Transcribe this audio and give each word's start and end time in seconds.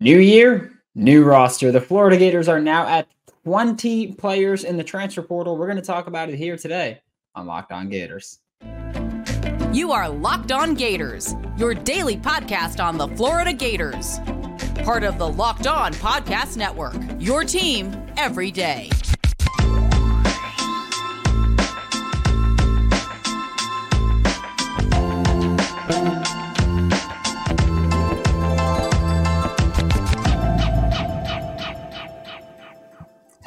New 0.00 0.20
year, 0.20 0.80
new 0.94 1.24
roster. 1.24 1.72
The 1.72 1.80
Florida 1.80 2.16
Gators 2.16 2.46
are 2.46 2.60
now 2.60 2.86
at 2.86 3.08
20 3.42 4.12
players 4.12 4.62
in 4.62 4.76
the 4.76 4.84
transfer 4.84 5.22
portal. 5.22 5.56
We're 5.56 5.66
going 5.66 5.74
to 5.76 5.82
talk 5.82 6.06
about 6.06 6.28
it 6.28 6.36
here 6.36 6.56
today 6.56 7.00
on 7.34 7.46
Locked 7.46 7.72
On 7.72 7.88
Gators. 7.88 8.38
You 9.72 9.90
are 9.90 10.08
Locked 10.08 10.52
On 10.52 10.74
Gators, 10.74 11.34
your 11.56 11.74
daily 11.74 12.16
podcast 12.16 12.82
on 12.82 12.96
the 12.96 13.08
Florida 13.16 13.52
Gators. 13.52 14.20
Part 14.84 15.02
of 15.02 15.18
the 15.18 15.28
Locked 15.28 15.66
On 15.66 15.92
Podcast 15.94 16.56
Network, 16.56 16.94
your 17.18 17.42
team 17.42 17.92
every 18.16 18.52
day. 18.52 18.90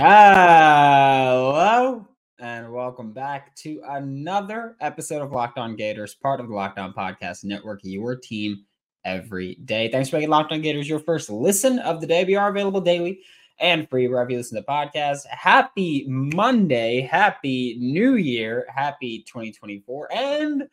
Hello 0.04 1.94
and 2.40 2.73
welcome 2.73 3.14
back 3.14 3.55
to 3.58 3.84
another 3.88 4.76
episode 4.82 5.22
of 5.22 5.32
Locked 5.32 5.59
On 5.59 5.76
Gators, 5.76 6.16
part 6.16 6.40
of 6.40 6.48
the 6.48 6.55
Locked 6.55 6.80
On 6.80 6.92
Podcast 6.92 7.44
Network, 7.44 7.82
your 7.84 8.16
team 8.16 8.66
every 9.06 9.54
day. 9.64 9.92
Thanks 9.92 10.09
for 10.09 10.16
making 10.16 10.32
Locked 10.32 10.54
On 10.54 10.59
Gators 10.59 10.90
your 10.90 10.98
first 10.98 11.30
listen 11.30 11.78
of 11.78 12.02
the 12.02 12.08
day. 12.08 12.23
We 12.23 12.36
are 12.36 12.50
available 12.50 12.82
daily 12.82 13.20
and 13.59 13.88
free 13.92 14.08
wherever 14.08 14.32
you 14.32 14.38
listen 14.38 14.58
to 14.58 14.62
the 14.62 14.68
podcast. 14.68 15.28
Happy 15.28 16.08
Monday, 16.08 17.02
happy 17.02 17.78
New 17.80 18.16
Year, 18.16 18.66
happy 18.76 19.20
2024, 19.28 20.12
and 20.16 20.68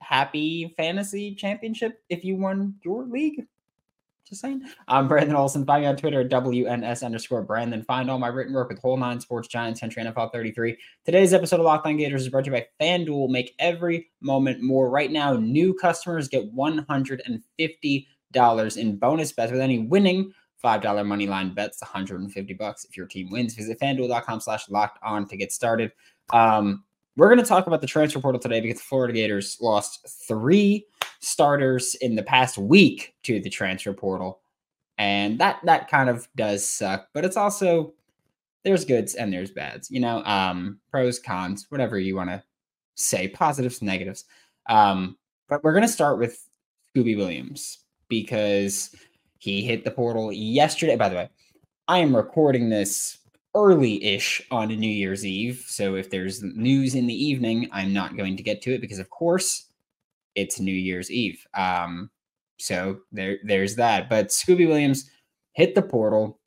happy 0.00 0.74
fantasy 0.76 1.34
championship 1.34 2.02
if 2.10 2.22
you 2.22 2.36
won 2.36 2.74
your 2.84 3.04
league. 3.04 3.46
Just 4.28 4.40
saying. 4.40 4.62
I'm 4.88 5.08
Brandon 5.08 5.36
Olsen. 5.36 5.66
Find 5.66 5.82
me 5.82 5.88
on 5.88 5.96
Twitter 5.96 6.20
at 6.20 6.30
WNS 6.30 7.04
underscore 7.04 7.42
Brandon. 7.42 7.82
Find 7.82 8.10
all 8.10 8.18
my 8.18 8.28
written 8.28 8.54
work 8.54 8.68
with 8.68 8.78
Whole 8.78 8.96
Nine 8.96 9.20
Sports 9.20 9.48
Giants, 9.48 9.80
Country 9.80 10.02
NFL 10.02 10.32
33. 10.32 10.76
Today's 11.04 11.34
episode 11.34 11.60
of 11.60 11.66
Locked 11.66 11.86
On 11.86 11.96
Gators 11.96 12.22
is 12.22 12.28
brought 12.28 12.44
to 12.44 12.50
you 12.50 12.56
by 12.56 12.66
FanDuel. 12.80 13.30
Make 13.30 13.54
every 13.58 14.10
moment 14.20 14.62
more. 14.62 14.90
Right 14.90 15.10
now, 15.10 15.34
new 15.34 15.74
customers 15.74 16.28
get 16.28 16.54
$150 16.54 18.76
in 18.76 18.96
bonus 18.96 19.32
bets 19.32 19.52
with 19.52 19.60
any 19.60 19.80
winning 19.80 20.32
$5 20.62 21.06
money 21.06 21.26
line 21.26 21.54
bets, 21.54 21.82
150 21.82 22.54
bucks 22.54 22.84
if 22.84 22.96
your 22.96 23.06
team 23.06 23.30
wins. 23.30 23.54
Visit 23.54 23.80
fanduel.com 23.80 24.40
slash 24.40 24.68
locked 24.70 24.98
on 25.02 25.26
to 25.28 25.36
get 25.36 25.52
started. 25.52 25.92
Um, 26.32 26.84
we're 27.16 27.28
going 27.28 27.38
to 27.38 27.48
talk 27.48 27.66
about 27.66 27.80
the 27.80 27.86
transfer 27.86 28.20
portal 28.20 28.40
today 28.40 28.60
because 28.60 28.78
the 28.78 28.84
Florida 28.84 29.12
Gators 29.12 29.58
lost 29.60 30.06
three 30.26 30.86
starters 31.20 31.94
in 31.96 32.16
the 32.16 32.22
past 32.22 32.58
week 32.58 33.14
to 33.24 33.40
the 33.40 33.50
transfer 33.50 33.92
portal. 33.92 34.40
And 34.98 35.38
that 35.40 35.60
that 35.64 35.88
kind 35.88 36.08
of 36.08 36.28
does 36.36 36.66
suck, 36.68 37.08
but 37.12 37.24
it's 37.24 37.36
also 37.36 37.94
there's 38.64 38.84
goods 38.84 39.14
and 39.14 39.32
there's 39.32 39.50
bads, 39.50 39.90
you 39.90 40.00
know, 40.00 40.22
um, 40.24 40.78
pros, 40.90 41.18
cons, 41.18 41.66
whatever 41.70 41.98
you 41.98 42.14
want 42.14 42.30
to 42.30 42.42
say, 42.94 43.26
positives, 43.28 43.82
negatives. 43.82 44.24
Um, 44.68 45.16
but 45.48 45.64
we're 45.64 45.72
gonna 45.72 45.88
start 45.88 46.18
with 46.18 46.46
Scooby 46.94 47.16
Williams 47.16 47.78
because 48.08 48.94
he 49.38 49.62
hit 49.62 49.84
the 49.84 49.90
portal 49.90 50.30
yesterday. 50.30 50.96
By 50.96 51.08
the 51.08 51.16
way, 51.16 51.30
I 51.88 51.98
am 51.98 52.14
recording 52.14 52.68
this 52.68 53.18
early 53.54 54.02
ish 54.02 54.42
on 54.50 54.68
New 54.68 54.90
Year's 54.90 55.26
Eve. 55.26 55.64
So 55.66 55.94
if 55.94 56.10
there's 56.10 56.42
news 56.42 56.94
in 56.94 57.06
the 57.06 57.14
evening, 57.14 57.68
I'm 57.72 57.92
not 57.92 58.16
going 58.16 58.36
to 58.36 58.42
get 58.42 58.62
to 58.62 58.74
it 58.74 58.80
because, 58.80 58.98
of 58.98 59.10
course, 59.10 59.66
it's 60.34 60.60
New 60.60 60.72
Year's 60.72 61.10
Eve. 61.10 61.46
Um, 61.54 62.10
so 62.58 63.00
there, 63.12 63.38
there's 63.44 63.76
that. 63.76 64.08
But 64.08 64.28
Scooby 64.28 64.66
Williams 64.66 65.10
hit 65.52 65.74
the 65.74 65.82
portal 65.82 66.38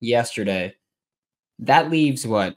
yesterday. 0.00 0.74
That 1.58 1.90
leaves 1.90 2.26
what 2.26 2.56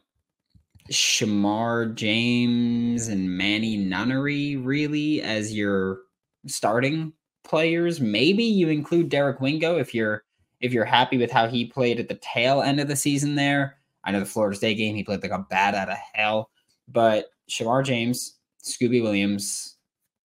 Shemar 0.91 1.93
James 1.93 3.09
and 3.09 3.29
Mannie 3.29 3.77
Nunnery 3.77 4.55
really 4.55 5.21
as 5.21 5.53
your 5.53 5.99
starting 6.45 7.11
players. 7.43 7.99
Maybe 7.99 8.43
you 8.43 8.69
include 8.69 9.09
Derek 9.09 9.41
Wingo 9.41 9.77
if 9.77 9.93
you're 9.93 10.23
if 10.59 10.73
you're 10.73 10.85
happy 10.85 11.17
with 11.17 11.31
how 11.31 11.47
he 11.47 11.65
played 11.65 11.99
at 11.99 12.07
the 12.07 12.19
tail 12.21 12.61
end 12.61 12.79
of 12.79 12.87
the 12.87 12.95
season 12.95 13.35
there. 13.35 13.77
I 14.03 14.11
know 14.11 14.19
the 14.19 14.25
Florida 14.25 14.55
State 14.55 14.75
game, 14.75 14.95
he 14.95 15.03
played 15.03 15.21
like 15.21 15.31
a 15.31 15.45
bat 15.49 15.75
out 15.75 15.89
of 15.89 15.97
hell. 16.13 16.49
But 16.87 17.31
Shemar 17.49 17.83
James, 17.83 18.37
Scooby 18.63 19.01
Williams, 19.01 19.75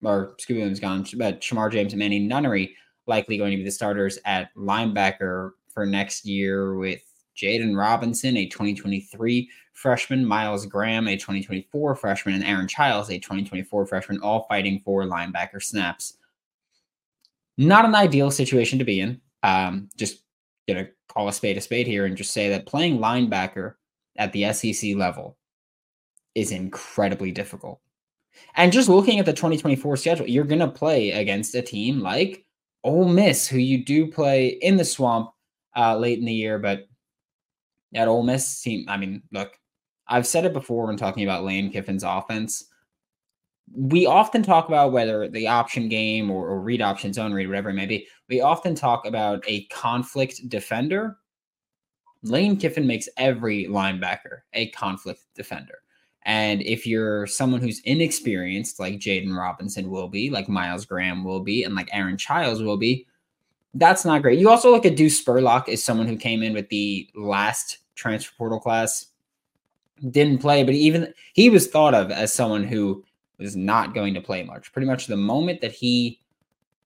or 0.03 0.35
Scooby 0.39 0.57
Williams 0.57 0.79
gone, 0.79 1.05
but 1.17 1.41
Shemar 1.41 1.71
James 1.71 1.93
and 1.93 1.99
Mannie 1.99 2.19
Nunnery 2.19 2.75
likely 3.07 3.37
going 3.37 3.51
to 3.51 3.57
be 3.57 3.63
the 3.63 3.71
starters 3.71 4.17
at 4.25 4.53
linebacker 4.55 5.51
for 5.73 5.85
next 5.85 6.25
year 6.25 6.75
with 6.75 7.01
Jaden 7.35 7.77
Robinson, 7.77 8.37
a 8.37 8.47
2023 8.47 9.49
freshman, 9.73 10.25
Miles 10.25 10.65
Graham, 10.65 11.07
a 11.07 11.17
2024 11.17 11.95
freshman, 11.95 12.35
and 12.35 12.43
Aaron 12.43 12.67
Chiles, 12.67 13.09
a 13.09 13.19
2024 13.19 13.85
freshman, 13.85 14.19
all 14.21 14.45
fighting 14.47 14.79
for 14.85 15.03
linebacker 15.03 15.61
snaps. 15.61 16.17
Not 17.57 17.85
an 17.85 17.95
ideal 17.95 18.31
situation 18.31 18.79
to 18.79 18.85
be 18.85 18.99
in. 18.99 19.19
Um, 19.41 19.89
just 19.97 20.22
gonna 20.67 20.87
call 21.09 21.27
a 21.27 21.33
spade 21.33 21.57
a 21.57 21.61
spade 21.61 21.87
here 21.87 22.05
and 22.05 22.17
just 22.17 22.33
say 22.33 22.49
that 22.49 22.65
playing 22.65 22.99
linebacker 22.99 23.75
at 24.17 24.31
the 24.33 24.51
SEC 24.53 24.95
level 24.95 25.37
is 26.35 26.51
incredibly 26.51 27.31
difficult. 27.31 27.79
And 28.55 28.71
just 28.71 28.89
looking 28.89 29.19
at 29.19 29.25
the 29.25 29.33
2024 29.33 29.97
schedule, 29.97 30.27
you're 30.27 30.43
going 30.43 30.59
to 30.59 30.67
play 30.67 31.11
against 31.11 31.55
a 31.55 31.61
team 31.61 31.99
like 31.99 32.45
Ole 32.83 33.07
Miss, 33.07 33.47
who 33.47 33.57
you 33.57 33.83
do 33.83 34.07
play 34.07 34.47
in 34.47 34.77
the 34.77 34.85
swamp 34.85 35.31
uh, 35.75 35.97
late 35.97 36.19
in 36.19 36.25
the 36.25 36.33
year. 36.33 36.59
But 36.59 36.87
that 37.91 38.07
Ole 38.07 38.23
Miss 38.23 38.61
team, 38.61 38.85
I 38.87 38.97
mean, 38.97 39.21
look, 39.31 39.53
I've 40.07 40.27
said 40.27 40.45
it 40.45 40.53
before 40.53 40.87
when 40.87 40.97
talking 40.97 41.23
about 41.23 41.45
Lane 41.45 41.71
Kiffin's 41.71 42.03
offense. 42.03 42.65
We 43.71 44.05
often 44.05 44.43
talk 44.43 44.67
about 44.67 44.91
whether 44.91 45.29
the 45.29 45.47
option 45.47 45.87
game 45.87 46.29
or, 46.29 46.47
or 46.47 46.59
read 46.59 46.81
option, 46.81 47.13
zone 47.13 47.33
read, 47.33 47.47
whatever 47.47 47.69
it 47.69 47.75
may 47.75 47.85
be. 47.85 48.07
We 48.33 48.41
often 48.41 48.73
talk 48.73 49.05
about 49.05 49.43
a 49.47 49.65
conflict 49.65 50.49
defender. 50.49 51.19
Lane 52.23 52.57
Kiffin 52.57 52.87
makes 52.87 53.07
every 53.15 53.65
linebacker 53.65 54.39
a 54.53 54.71
conflict 54.71 55.21
defender. 55.35 55.83
And 56.23 56.63
if 56.63 56.87
you're 56.87 57.27
someone 57.27 57.61
who's 57.61 57.79
inexperienced, 57.81 58.79
like 58.79 58.95
Jaden 58.95 59.37
Robinson 59.37 59.91
will 59.91 60.07
be, 60.07 60.31
like 60.31 60.49
Miles 60.49 60.83
Graham 60.83 61.23
will 61.23 61.41
be, 61.41 61.63
and 61.63 61.75
like 61.75 61.89
Aaron 61.93 62.17
Chiles 62.17 62.63
will 62.63 62.75
be, 62.75 63.05
that's 63.75 64.03
not 64.03 64.23
great. 64.23 64.39
You 64.39 64.49
also 64.49 64.71
look 64.71 64.87
at 64.87 64.95
Deuce 64.95 65.23
Spurlock 65.23 65.69
as 65.69 65.83
someone 65.83 66.07
who 66.07 66.17
came 66.17 66.41
in 66.41 66.53
with 66.53 66.69
the 66.69 67.07
last 67.13 67.81
transfer 67.93 68.33
portal 68.35 68.59
class, 68.59 69.11
didn't 70.09 70.39
play, 70.39 70.63
but 70.63 70.73
even 70.73 71.13
he 71.33 71.51
was 71.51 71.67
thought 71.67 71.93
of 71.93 72.09
as 72.09 72.33
someone 72.33 72.63
who 72.63 73.05
was 73.37 73.55
not 73.55 73.93
going 73.93 74.15
to 74.15 74.21
play 74.21 74.41
much. 74.41 74.73
Pretty 74.73 74.87
much 74.87 75.05
the 75.05 75.17
moment 75.17 75.61
that 75.61 75.71
he 75.71 76.19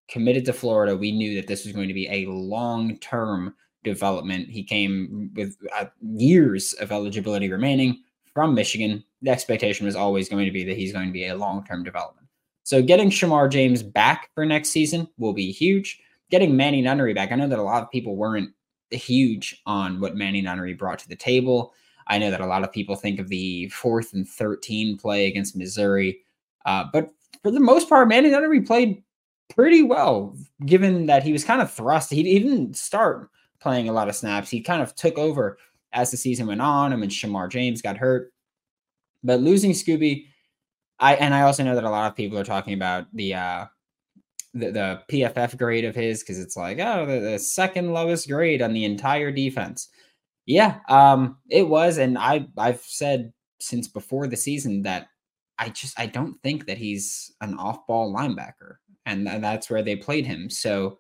committed 0.08 0.46
to 0.46 0.54
Florida, 0.54 0.96
we 0.96 1.12
knew 1.12 1.36
that 1.36 1.48
this 1.48 1.66
was 1.66 1.74
going 1.74 1.88
to 1.88 1.94
be 1.94 2.08
a 2.08 2.30
long 2.30 2.98
term 3.00 3.54
development. 3.84 4.50
He 4.50 4.64
came 4.64 5.32
with 5.36 5.58
uh, 5.78 5.86
years 6.02 6.74
of 6.74 6.92
eligibility 6.92 7.52
remaining 7.52 8.04
from 8.38 8.54
Michigan, 8.54 9.04
the 9.24 9.32
expectation 9.32 9.88
was 9.88 9.96
always 9.96 10.30
going 10.30 10.46
to 10.46 10.52
be 10.52 10.64
that 10.64 10.78
he's 10.78 10.94
going 10.94 11.08
to 11.08 11.12
be 11.12 11.26
a 11.26 11.36
long 11.36 11.66
term 11.66 11.84
development. 11.84 12.28
So 12.62 12.84
getting 12.84 13.10
Shemar 13.10 13.50
James 13.50 13.82
back 13.82 14.30
for 14.36 14.46
next 14.46 14.70
season 14.70 15.08
will 15.18 15.34
be 15.34 15.52
huge. 15.52 16.00
Getting 16.30 16.56
Mannie 16.56 16.84
Nunnery 16.84 17.16
back, 17.16 17.32
I 17.32 17.36
know 17.36 17.48
that 17.48 17.58
a 17.58 17.64
lot 17.64 17.82
of 17.82 17.90
people 17.90 18.16
weren't 18.16 18.52
huge 18.92 19.60
on 19.66 20.00
what 20.00 20.16
Mannie 20.16 20.44
Nunnery 20.44 20.76
brought 20.76 21.00
to 21.00 21.10
the 21.10 21.16
table. 21.16 21.74
I 22.06 22.20
know 22.20 22.30
that 22.30 22.40
a 22.40 22.46
lot 22.46 22.64
of 22.64 22.72
people 22.72 22.96
think 22.96 23.20
of 23.20 23.28
the 23.28 23.70
fourth 23.70 24.14
and 24.14 24.30
13 24.30 25.00
play 25.00 25.26
against 25.26 25.58
Missouri. 25.58 26.20
Uh, 26.64 26.84
but 26.94 27.10
for 27.42 27.50
the 27.50 27.60
most 27.60 27.90
part, 27.90 28.08
Mannie 28.08 28.30
Nunnery 28.30 28.62
played 28.62 29.02
pretty 29.50 29.84
well, 29.84 30.36
given 30.66 31.06
that 31.08 31.24
he 31.24 31.32
was 31.32 31.44
kind 31.44 31.62
of 31.62 31.72
thrust. 31.72 32.12
He, 32.12 32.24
didn't 32.24 32.76
start 32.78 33.30
playing 33.60 33.90
a 33.90 33.94
lot 33.94 34.10
of 34.10 34.16
snaps. 34.16 34.50
He 34.50 34.62
kind 34.62 34.82
of 34.82 34.96
took 34.96 35.18
over 35.18 35.58
as 35.94 36.12
the 36.12 36.18
season 36.18 36.48
went 36.48 36.62
on. 36.62 36.94
I 36.94 36.96
mean, 36.96 37.10
Shemar 37.10 37.50
James 37.50 37.82
got 37.82 37.98
hurt. 37.98 38.32
But 39.24 39.42
losing 39.42 39.72
Scooby, 39.72 40.28
I 41.00 41.16
and 41.16 41.34
I 41.34 41.42
also 41.42 41.64
know 41.64 41.76
that 41.76 41.84
a 41.84 41.90
lot 41.90 42.10
of 42.10 42.16
people 42.16 42.38
are 42.38 42.44
talking 42.44 42.74
about 42.74 43.08
the 43.14 43.34
uh 43.34 43.66
the, 44.54 44.72
the 44.72 45.02
PFF 45.10 45.58
grade 45.58 45.86
of 45.86 45.96
his 45.96 46.22
because 46.22 46.40
it's 46.40 46.58
like, 46.58 46.80
oh, 46.80 47.06
the, 47.06 47.20
the 47.20 47.40
second 47.40 47.94
lowest 47.94 48.28
grade 48.28 48.62
on 48.62 48.74
the 48.74 48.86
entire 48.86 49.32
defense. 49.32 49.90
Yeah, 50.46 50.80
um, 50.88 51.38
it 51.50 51.68
was, 51.68 51.98
and 51.98 52.18
I 52.18 52.48
I've 52.58 52.82
said 52.82 53.34
since 53.60 53.88
before 53.88 54.28
the 54.28 54.38
season 54.38 54.84
that 54.84 55.08
I 55.60 55.70
just 55.70 56.00
I 56.00 56.06
don't 56.06 56.42
think 56.42 56.68
that 56.68 56.78
he's 56.78 57.34
an 57.42 57.58
off-ball 57.58 58.14
linebacker, 58.14 58.76
and, 59.08 59.44
that's 59.44 59.70
where 59.70 59.82
they 59.82 59.96
played 59.96 60.26
him. 60.26 60.50
So, 60.50 61.00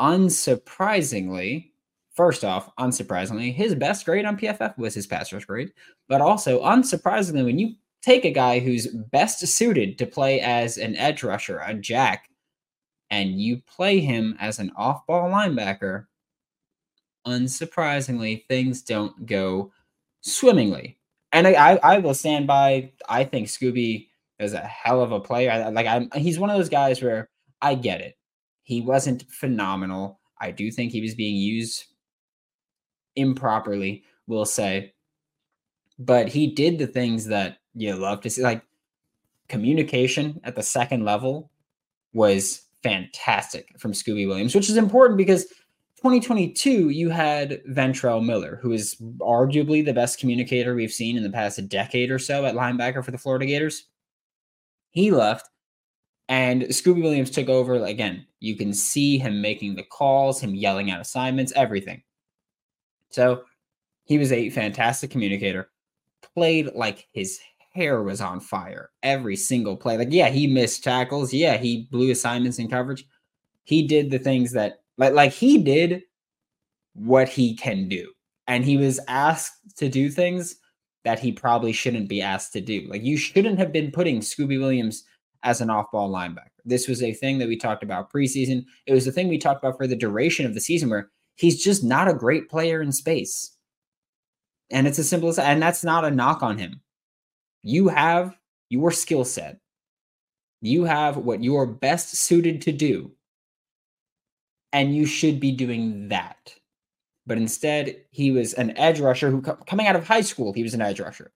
unsurprisingly, 0.00 1.70
First 2.18 2.44
off, 2.44 2.74
unsurprisingly, 2.80 3.54
his 3.54 3.76
best 3.76 4.04
grade 4.04 4.24
on 4.24 4.36
PFF 4.36 4.76
was 4.76 4.92
his 4.92 5.06
pass 5.06 5.32
rush 5.32 5.44
grade. 5.44 5.70
But 6.08 6.20
also, 6.20 6.60
unsurprisingly, 6.64 7.44
when 7.44 7.60
you 7.60 7.74
take 8.02 8.24
a 8.24 8.32
guy 8.32 8.58
who's 8.58 8.88
best 8.88 9.46
suited 9.46 9.98
to 9.98 10.04
play 10.04 10.40
as 10.40 10.78
an 10.78 10.96
edge 10.96 11.22
rusher, 11.22 11.60
a 11.64 11.74
jack, 11.74 12.28
and 13.10 13.40
you 13.40 13.62
play 13.68 14.00
him 14.00 14.36
as 14.40 14.58
an 14.58 14.72
off 14.76 15.06
ball 15.06 15.30
linebacker, 15.30 16.06
unsurprisingly, 17.24 18.44
things 18.48 18.82
don't 18.82 19.24
go 19.24 19.70
swimmingly. 20.22 20.98
And 21.30 21.46
I, 21.46 21.52
I, 21.52 21.76
I 21.84 21.98
will 21.98 22.14
stand 22.14 22.48
by. 22.48 22.90
I 23.08 23.22
think 23.22 23.46
Scooby 23.46 24.07
is 24.38 24.52
a 24.52 24.60
hell 24.60 25.00
of 25.02 25.12
a 25.12 25.20
player. 25.20 25.50
I, 25.50 25.68
like 25.68 25.86
I'm, 25.86 26.10
he's 26.14 26.38
one 26.38 26.50
of 26.50 26.56
those 26.56 26.68
guys 26.68 27.02
where 27.02 27.28
I 27.60 27.74
get 27.74 28.00
it. 28.00 28.16
He 28.62 28.80
wasn't 28.80 29.24
phenomenal. 29.30 30.20
I 30.40 30.50
do 30.50 30.70
think 30.70 30.92
he 30.92 31.00
was 31.00 31.14
being 31.14 31.36
used 31.36 31.84
improperly. 33.16 34.04
We'll 34.26 34.44
say, 34.44 34.92
but 35.98 36.28
he 36.28 36.54
did 36.54 36.78
the 36.78 36.86
things 36.86 37.26
that 37.26 37.58
you 37.74 37.94
love 37.94 38.20
to 38.22 38.30
see. 38.30 38.42
Like 38.42 38.62
communication 39.48 40.40
at 40.44 40.54
the 40.54 40.62
second 40.62 41.04
level 41.04 41.50
was 42.12 42.62
fantastic 42.82 43.68
from 43.78 43.92
Scooby 43.92 44.28
Williams, 44.28 44.54
which 44.54 44.70
is 44.70 44.76
important 44.76 45.16
because 45.16 45.46
2022 45.96 46.90
you 46.90 47.10
had 47.10 47.60
Ventrell 47.70 48.24
Miller, 48.24 48.60
who 48.62 48.72
is 48.72 48.94
arguably 49.18 49.84
the 49.84 49.92
best 49.92 50.20
communicator 50.20 50.74
we've 50.74 50.92
seen 50.92 51.16
in 51.16 51.24
the 51.24 51.30
past 51.30 51.68
decade 51.68 52.10
or 52.10 52.18
so 52.18 52.44
at 52.44 52.54
linebacker 52.54 53.04
for 53.04 53.10
the 53.10 53.18
Florida 53.18 53.46
Gators. 53.46 53.87
He 54.90 55.10
left 55.10 55.48
and 56.28 56.62
Scooby 56.64 57.02
Williams 57.02 57.30
took 57.30 57.48
over. 57.48 57.74
Again, 57.84 58.26
you 58.40 58.56
can 58.56 58.72
see 58.72 59.18
him 59.18 59.40
making 59.40 59.76
the 59.76 59.82
calls, 59.82 60.40
him 60.40 60.54
yelling 60.54 60.90
out 60.90 61.00
assignments, 61.00 61.52
everything. 61.56 62.02
So 63.10 63.42
he 64.04 64.18
was 64.18 64.32
a 64.32 64.50
fantastic 64.50 65.10
communicator, 65.10 65.70
played 66.34 66.70
like 66.74 67.08
his 67.12 67.40
hair 67.72 68.02
was 68.02 68.20
on 68.20 68.40
fire 68.40 68.90
every 69.02 69.36
single 69.36 69.76
play. 69.76 69.96
Like, 69.96 70.08
yeah, 70.10 70.28
he 70.28 70.46
missed 70.46 70.84
tackles. 70.84 71.32
Yeah, 71.32 71.56
he 71.56 71.88
blew 71.90 72.10
assignments 72.10 72.58
in 72.58 72.68
coverage. 72.68 73.04
He 73.64 73.86
did 73.86 74.10
the 74.10 74.18
things 74.18 74.52
that, 74.52 74.80
like, 74.96 75.12
like 75.12 75.32
he 75.32 75.58
did 75.58 76.02
what 76.94 77.28
he 77.28 77.54
can 77.54 77.88
do. 77.88 78.10
And 78.46 78.64
he 78.64 78.76
was 78.76 78.98
asked 79.08 79.76
to 79.76 79.88
do 79.88 80.10
things 80.10 80.56
that 81.04 81.18
he 81.18 81.32
probably 81.32 81.72
shouldn't 81.72 82.08
be 82.08 82.20
asked 82.20 82.52
to 82.52 82.60
do. 82.60 82.86
Like, 82.88 83.02
you 83.02 83.16
shouldn't 83.16 83.58
have 83.58 83.72
been 83.72 83.90
putting 83.90 84.20
Scooby 84.20 84.58
Williams 84.58 85.04
as 85.42 85.60
an 85.60 85.70
off 85.70 85.90
ball 85.92 86.10
linebacker. 86.10 86.48
This 86.64 86.88
was 86.88 87.02
a 87.02 87.12
thing 87.14 87.38
that 87.38 87.48
we 87.48 87.56
talked 87.56 87.82
about 87.82 88.12
preseason. 88.12 88.64
It 88.86 88.92
was 88.92 89.04
the 89.04 89.12
thing 89.12 89.28
we 89.28 89.38
talked 89.38 89.64
about 89.64 89.76
for 89.76 89.86
the 89.86 89.96
duration 89.96 90.44
of 90.44 90.54
the 90.54 90.60
season 90.60 90.90
where 90.90 91.10
he's 91.36 91.62
just 91.62 91.84
not 91.84 92.08
a 92.08 92.14
great 92.14 92.50
player 92.50 92.82
in 92.82 92.92
space. 92.92 93.56
And 94.70 94.86
it's 94.86 94.98
as 94.98 95.08
simple 95.08 95.28
as 95.28 95.38
and 95.38 95.62
that's 95.62 95.84
not 95.84 96.04
a 96.04 96.10
knock 96.10 96.42
on 96.42 96.58
him. 96.58 96.80
You 97.62 97.88
have 97.88 98.36
your 98.68 98.90
skill 98.90 99.24
set. 99.24 99.58
You 100.60 100.84
have 100.84 101.16
what 101.16 101.42
you 101.42 101.56
are 101.56 101.66
best 101.66 102.16
suited 102.16 102.60
to 102.62 102.72
do. 102.72 103.12
And 104.72 104.94
you 104.94 105.06
should 105.06 105.40
be 105.40 105.52
doing 105.52 106.08
that. 106.08 106.54
But 107.28 107.36
instead, 107.36 107.94
he 108.10 108.30
was 108.30 108.54
an 108.54 108.76
edge 108.78 109.00
rusher 109.00 109.30
who, 109.30 109.42
coming 109.42 109.86
out 109.86 109.96
of 109.96 110.08
high 110.08 110.22
school, 110.22 110.54
he 110.54 110.62
was 110.62 110.72
an 110.72 110.80
edge 110.80 110.98
rusher. 110.98 111.30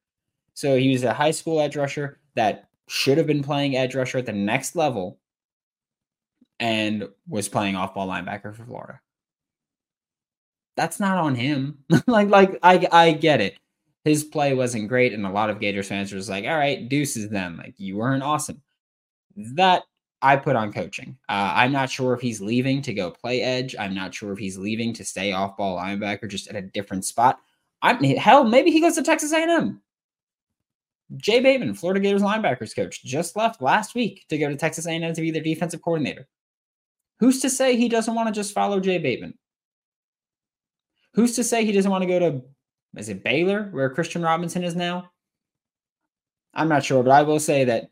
So 0.54 0.78
he 0.78 0.90
was 0.90 1.04
a 1.04 1.12
high 1.12 1.32
school 1.32 1.60
edge 1.60 1.76
rusher 1.76 2.18
that 2.34 2.70
should 2.88 3.18
have 3.18 3.26
been 3.26 3.42
playing 3.42 3.76
edge 3.76 3.94
rusher 3.94 4.16
at 4.16 4.24
the 4.24 4.32
next 4.32 4.74
level 4.74 5.18
and 6.58 7.08
was 7.28 7.50
playing 7.50 7.76
off 7.76 7.94
ball 7.94 8.08
linebacker 8.08 8.56
for 8.56 8.64
Florida. 8.64 9.00
That's 10.78 10.98
not 10.98 11.18
on 11.18 11.34
him. 11.34 11.84
like, 12.06 12.30
like 12.30 12.58
I 12.62 12.88
I 12.90 13.12
get 13.12 13.42
it. 13.42 13.58
His 14.06 14.24
play 14.24 14.54
wasn't 14.54 14.88
great, 14.88 15.12
and 15.12 15.26
a 15.26 15.30
lot 15.30 15.50
of 15.50 15.60
Gators 15.60 15.88
fans 15.88 16.12
was 16.12 16.30
like, 16.30 16.46
all 16.46 16.56
right, 16.56 16.88
deuces 16.88 17.28
then. 17.28 17.58
Like 17.58 17.74
you 17.76 17.98
weren't 17.98 18.22
awesome. 18.22 18.62
That 19.36 19.82
I 20.22 20.36
put 20.36 20.54
on 20.56 20.72
coaching. 20.72 21.18
Uh, 21.28 21.52
I'm 21.54 21.72
not 21.72 21.90
sure 21.90 22.14
if 22.14 22.20
he's 22.20 22.40
leaving 22.40 22.80
to 22.82 22.94
go 22.94 23.10
play 23.10 23.42
edge. 23.42 23.74
I'm 23.78 23.94
not 23.94 24.14
sure 24.14 24.32
if 24.32 24.38
he's 24.38 24.56
leaving 24.56 24.94
to 24.94 25.04
stay 25.04 25.32
off 25.32 25.56
ball 25.56 25.76
linebacker 25.76 26.28
just 26.28 26.48
at 26.48 26.54
a 26.56 26.62
different 26.62 27.04
spot. 27.04 27.40
I'm 27.82 28.02
hell, 28.02 28.44
maybe 28.44 28.70
he 28.70 28.80
goes 28.80 28.94
to 28.94 29.02
Texas 29.02 29.32
A&M. 29.32 29.82
Jay 31.16 31.40
Bateman, 31.40 31.74
Florida 31.74 32.00
Gators 32.00 32.22
linebackers 32.22 32.74
coach, 32.74 33.02
just 33.02 33.36
left 33.36 33.60
last 33.60 33.94
week 33.94 34.24
to 34.28 34.38
go 34.38 34.48
to 34.48 34.56
Texas 34.56 34.86
A&M 34.86 35.12
to 35.12 35.20
be 35.20 35.32
their 35.32 35.42
defensive 35.42 35.82
coordinator. 35.82 36.28
Who's 37.18 37.40
to 37.40 37.50
say 37.50 37.76
he 37.76 37.88
doesn't 37.88 38.14
want 38.14 38.28
to 38.28 38.34
just 38.34 38.54
follow 38.54 38.80
Jay 38.80 38.98
Bateman? 38.98 39.34
Who's 41.14 41.34
to 41.36 41.44
say 41.44 41.64
he 41.64 41.72
doesn't 41.72 41.90
want 41.90 42.02
to 42.02 42.08
go 42.08 42.18
to 42.18 42.42
is 42.96 43.08
it 43.08 43.24
Baylor 43.24 43.68
where 43.72 43.90
Christian 43.90 44.22
Robinson 44.22 44.64
is 44.64 44.76
now? 44.76 45.10
I'm 46.54 46.68
not 46.68 46.84
sure, 46.84 47.02
but 47.02 47.12
I 47.12 47.22
will 47.22 47.40
say 47.40 47.64
that 47.64 47.90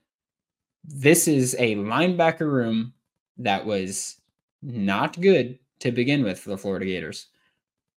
this 0.84 1.28
is 1.28 1.54
a 1.58 1.76
linebacker 1.76 2.50
room 2.50 2.92
that 3.38 3.64
was 3.64 4.16
not 4.62 5.20
good 5.20 5.58
to 5.80 5.92
begin 5.92 6.22
with 6.22 6.38
for 6.38 6.50
the 6.50 6.58
Florida 6.58 6.86
Gators 6.86 7.26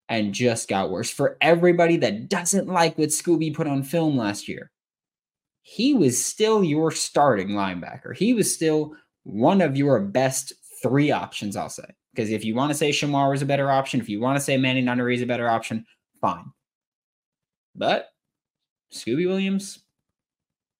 and 0.08 0.34
just 0.34 0.68
got 0.68 0.90
worse. 0.90 1.10
For 1.10 1.36
everybody 1.40 1.96
that 1.98 2.28
doesn't 2.28 2.68
like 2.68 2.98
what 2.98 3.10
Scooby 3.10 3.54
put 3.54 3.66
on 3.66 3.82
film 3.82 4.16
last 4.16 4.48
year, 4.48 4.70
he 5.62 5.94
was 5.94 6.22
still 6.22 6.62
your 6.62 6.90
starting 6.90 7.50
linebacker. 7.50 8.14
He 8.14 8.34
was 8.34 8.52
still 8.52 8.94
one 9.22 9.60
of 9.60 9.76
your 9.76 9.98
best 10.00 10.52
three 10.82 11.10
options, 11.10 11.56
I'll 11.56 11.70
say. 11.70 11.84
Because 12.14 12.30
if 12.30 12.44
you 12.44 12.54
want 12.54 12.70
to 12.70 12.76
say 12.76 12.90
Shemar 12.90 13.30
was 13.30 13.42
a 13.42 13.46
better 13.46 13.70
option, 13.70 14.00
if 14.00 14.08
you 14.08 14.20
want 14.20 14.36
to 14.36 14.44
say 14.44 14.56
Mannie 14.56 14.82
Nunnery 14.82 15.16
is 15.16 15.22
a 15.22 15.26
better 15.26 15.48
option, 15.48 15.86
fine. 16.20 16.52
But 17.74 18.10
Scooby 18.92 19.26
Williams 19.26 19.83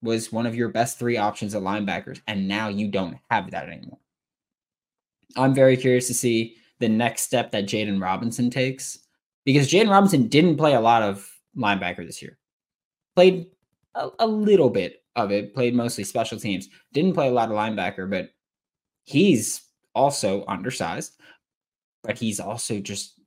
was 0.04 0.30
one 0.30 0.46
of 0.46 0.54
your 0.54 0.68
best 0.68 0.98
three 0.98 1.16
options 1.16 1.54
at 1.54 1.62
linebackers, 1.62 2.20
and 2.28 2.46
now 2.46 2.68
you 2.68 2.88
don't 2.88 3.16
have 3.30 3.50
that 3.50 3.68
anymore. 3.68 3.98
I'm 5.36 5.54
very 5.54 5.76
curious 5.76 6.06
to 6.08 6.14
see 6.14 6.56
the 6.78 6.88
next 6.88 7.22
step 7.22 7.50
that 7.50 7.64
Jaden 7.64 8.00
Robinson 8.00 8.50
takes 8.50 8.98
because 9.44 9.68
Jaden 9.68 9.90
Robinson 9.90 10.28
didn't 10.28 10.58
play 10.58 10.74
a 10.74 10.80
lot 10.80 11.02
of 11.02 11.28
linebacker 11.56 12.06
this 12.06 12.22
year. 12.22 12.38
Played 13.16 13.46
a, 13.94 14.10
a, 14.18 14.26
little 14.26 14.70
bit 14.70 15.02
of 15.16 15.32
it, 15.32 15.54
played 15.54 15.74
mostly 15.74 16.04
special 16.04 16.38
teams. 16.38 16.68
Didn't 16.92 17.14
play 17.14 17.28
a 17.28 17.32
lot 17.32 17.50
of 17.50 17.56
linebacker, 17.56 18.08
but 18.08 18.30
he's 19.04 19.62
also 19.94 20.44
undersized, 20.46 21.18
but 22.02 22.18
he's 22.18 22.40
also 22.40 22.80
just 22.80 23.20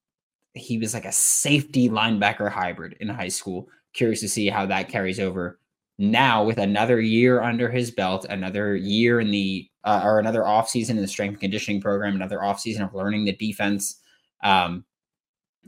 he 0.54 0.78
was 0.78 0.94
like 0.94 1.06
a 1.06 1.12
safety 1.12 1.90
linebacker 1.90 2.50
hybrid 2.52 2.98
in 3.00 3.10
high 3.10 3.28
school. 3.28 3.68
Curious 3.94 4.22
to 4.22 4.30
see 4.30 4.50
how 4.50 4.66
that 4.66 4.90
carries 4.90 5.20
over 5.20 5.60
now 5.98 6.44
with 6.44 6.58
another 6.58 7.02
year 7.02 7.42
under 7.42 7.70
his 7.70 7.92
belt, 7.92 8.26
another 8.30 8.76
year 8.76 9.20
in 9.20 9.32
the 9.32 9.68
uh, 9.84 10.02
or 10.04 10.20
another 10.20 10.42
offseason 10.42 10.92
in 10.92 10.98
the 10.98 11.08
strength 11.08 11.34
and 11.34 11.42
conditioning 11.42 11.82
program, 11.82 12.16
another 12.16 12.40
offseason 12.40 12.86
of 12.86 12.94
learning 12.94 13.26
the 13.26 13.36
defense. 13.36 14.00
Um, 14.44 14.86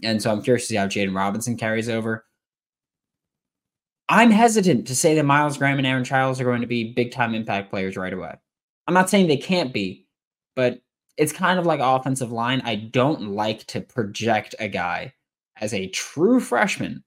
and 0.04 0.22
so 0.22 0.32
I'm 0.32 0.42
curious 0.42 0.64
to 0.64 0.68
see 0.70 0.76
how 0.76 0.88
Jaden 0.88 1.16
Robinson 1.16 1.58
carries 1.58 1.90
over. 1.90 2.26
I'm 4.08 4.32
hesitant 4.32 4.88
to 4.88 4.96
say 4.96 5.16
that 5.16 5.24
Miles 5.24 5.58
Graham 5.58 5.78
and 5.78 5.88
Aaron 5.88 6.04
Chiles 6.04 6.42
are 6.42 6.46
going 6.46 6.62
to 6.62 6.68
be 6.68 6.94
big 6.94 7.12
time 7.12 7.34
impact 7.34 7.70
players 7.70 7.96
right 7.96 8.14
away. 8.14 8.34
I'm 8.88 8.94
not 8.94 9.10
saying 9.10 9.28
they 9.28 9.38
can't 9.38 9.74
be, 9.74 10.08
but 10.56 10.82
it's 11.18 11.32
kind 11.32 11.60
of 11.60 11.66
like 11.66 11.80
offensive 11.80 12.32
line. 12.32 12.62
I 12.66 12.76
don't 12.76 13.34
like 13.34 13.66
to 13.68 13.82
project 13.82 14.56
a 14.60 14.68
guy 14.68 15.14
as 15.62 15.74
a 15.74 15.90
true 15.90 16.40
freshman 16.40 17.04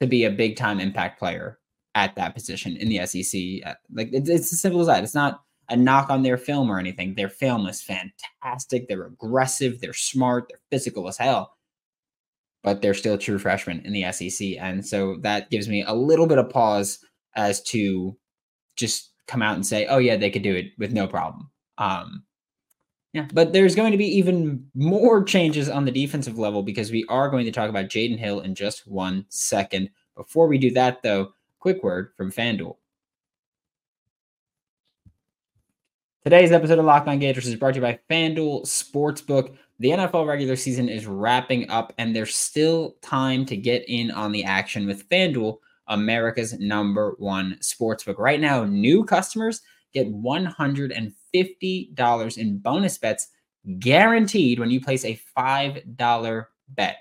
to 0.00 0.06
be 0.06 0.24
a 0.24 0.30
big 0.30 0.56
time 0.56 0.78
impact 0.78 1.18
player 1.18 1.58
at 1.96 2.14
that 2.14 2.34
position 2.34 2.76
in 2.76 2.88
the 2.90 3.04
SEC. 3.06 3.40
Uh, 3.66 3.74
like 3.92 4.10
it's, 4.12 4.28
it's 4.28 4.52
as 4.52 4.60
simple 4.60 4.82
as 4.82 4.86
that. 4.86 5.02
It's 5.02 5.14
not 5.14 5.40
a 5.68 5.76
knock 5.76 6.10
on 6.10 6.22
their 6.22 6.36
film 6.36 6.70
or 6.70 6.78
anything. 6.78 7.14
Their 7.14 7.30
film 7.30 7.66
is 7.66 7.82
fantastic. 7.82 8.86
They're 8.86 9.06
aggressive. 9.06 9.80
They're 9.80 9.94
smart. 9.94 10.48
They're 10.48 10.60
physical 10.70 11.08
as 11.08 11.16
hell. 11.16 11.56
But 12.62 12.82
they're 12.82 12.94
still 12.94 13.16
true 13.16 13.38
freshmen 13.38 13.80
in 13.84 13.92
the 13.92 14.12
SEC. 14.12 14.58
And 14.60 14.86
so 14.86 15.16
that 15.22 15.50
gives 15.50 15.68
me 15.68 15.82
a 15.84 15.94
little 15.94 16.26
bit 16.26 16.38
of 16.38 16.50
pause 16.50 16.98
as 17.34 17.62
to 17.64 18.16
just 18.76 19.12
come 19.26 19.42
out 19.42 19.54
and 19.54 19.66
say, 19.66 19.86
oh, 19.86 19.98
yeah, 19.98 20.16
they 20.16 20.30
could 20.30 20.42
do 20.42 20.54
it 20.54 20.66
with 20.78 20.92
no 20.92 21.06
problem. 21.06 21.50
Um, 21.78 22.24
yeah, 23.14 23.26
but 23.32 23.54
there's 23.54 23.74
going 23.74 23.92
to 23.92 23.98
be 23.98 24.18
even 24.18 24.66
more 24.74 25.24
changes 25.24 25.70
on 25.70 25.86
the 25.86 25.90
defensive 25.90 26.38
level 26.38 26.62
because 26.62 26.90
we 26.90 27.06
are 27.08 27.30
going 27.30 27.46
to 27.46 27.52
talk 27.52 27.70
about 27.70 27.86
Jaydon 27.86 28.18
Hill 28.18 28.40
in 28.40 28.54
just 28.54 28.86
one 28.86 29.24
second. 29.30 29.88
Before 30.14 30.46
we 30.46 30.58
do 30.58 30.70
that, 30.72 31.02
though, 31.02 31.32
quick 31.58 31.82
word 31.82 32.12
from 32.16 32.30
FanDuel. 32.30 32.76
Today's 36.24 36.50
episode 36.50 36.78
of 36.78 36.84
Locked 36.84 37.08
On 37.08 37.18
Gators 37.20 37.46
is 37.46 37.54
brought 37.54 37.74
to 37.74 37.76
you 37.76 37.82
by 37.82 38.00
FanDuel 38.10 38.66
Sportsbook. 38.66 39.56
The 39.78 39.90
NFL 39.90 40.26
regular 40.26 40.56
season 40.56 40.88
is 40.88 41.06
wrapping 41.06 41.70
up, 41.70 41.92
and 41.98 42.16
there's 42.16 42.34
still 42.34 42.96
time 43.00 43.46
to 43.46 43.56
get 43.56 43.88
in 43.88 44.10
on 44.10 44.32
the 44.32 44.42
action 44.42 44.86
with 44.86 45.08
FanDuel, 45.08 45.58
America's 45.86 46.58
number 46.58 47.14
one 47.18 47.56
sportsbook. 47.60 48.18
Right 48.18 48.40
now, 48.40 48.64
new 48.64 49.04
customers 49.04 49.60
get 49.92 50.12
$150 50.12 52.38
in 52.38 52.58
bonus 52.58 52.98
bets 52.98 53.28
guaranteed 53.78 54.58
when 54.58 54.70
you 54.70 54.80
place 54.80 55.04
a 55.04 55.20
$5 55.36 56.46
bet. 56.70 56.96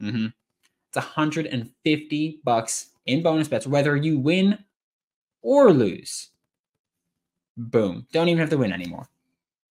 Mm-hmm. 0.00 0.26
It's 0.26 0.96
150 0.96 2.40
bucks 2.44 2.90
in 3.06 3.22
bonus 3.22 3.48
bets, 3.48 3.66
whether 3.66 3.96
you 3.96 4.18
win 4.18 4.58
or 5.42 5.72
lose. 5.72 6.30
Boom. 7.56 8.06
Don't 8.12 8.28
even 8.28 8.40
have 8.40 8.50
to 8.50 8.58
win 8.58 8.72
anymore. 8.72 9.08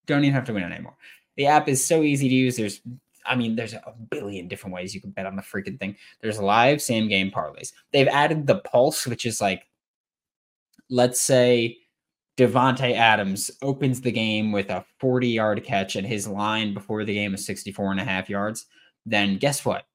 Don't 0.05 0.23
even 0.23 0.33
have 0.33 0.45
to 0.45 0.53
win 0.53 0.63
anymore. 0.63 0.95
The 1.37 1.47
app 1.47 1.67
is 1.67 1.85
so 1.85 2.03
easy 2.03 2.27
to 2.29 2.35
use. 2.35 2.57
There's 2.57 2.81
I 3.25 3.35
mean, 3.35 3.55
there's 3.55 3.73
a 3.73 3.93
billion 4.09 4.47
different 4.47 4.73
ways 4.73 4.95
you 4.95 5.01
can 5.01 5.11
bet 5.11 5.25
on 5.25 5.35
the 5.35 5.41
freaking 5.41 5.79
thing. 5.79 5.95
There's 6.21 6.39
live 6.39 6.81
same 6.81 7.07
game 7.07 7.31
parlays. 7.31 7.71
They've 7.91 8.07
added 8.07 8.47
the 8.47 8.59
pulse, 8.59 9.05
which 9.05 9.25
is 9.25 9.39
like, 9.39 9.67
let's 10.89 11.21
say 11.21 11.77
Davante 12.37 12.95
Adams 12.95 13.51
opens 13.61 14.01
the 14.01 14.11
game 14.11 14.51
with 14.51 14.69
a 14.69 14.83
40 14.99 15.27
yard 15.27 15.63
catch 15.63 15.95
and 15.95 16.07
his 16.07 16.27
line 16.27 16.73
before 16.73 17.03
the 17.03 17.13
game 17.13 17.33
is 17.33 17.45
64 17.45 17.91
and 17.91 17.99
a 17.99 18.05
half 18.05 18.29
yards. 18.29 18.65
Then 19.05 19.37
guess 19.37 19.63
what? 19.65 19.85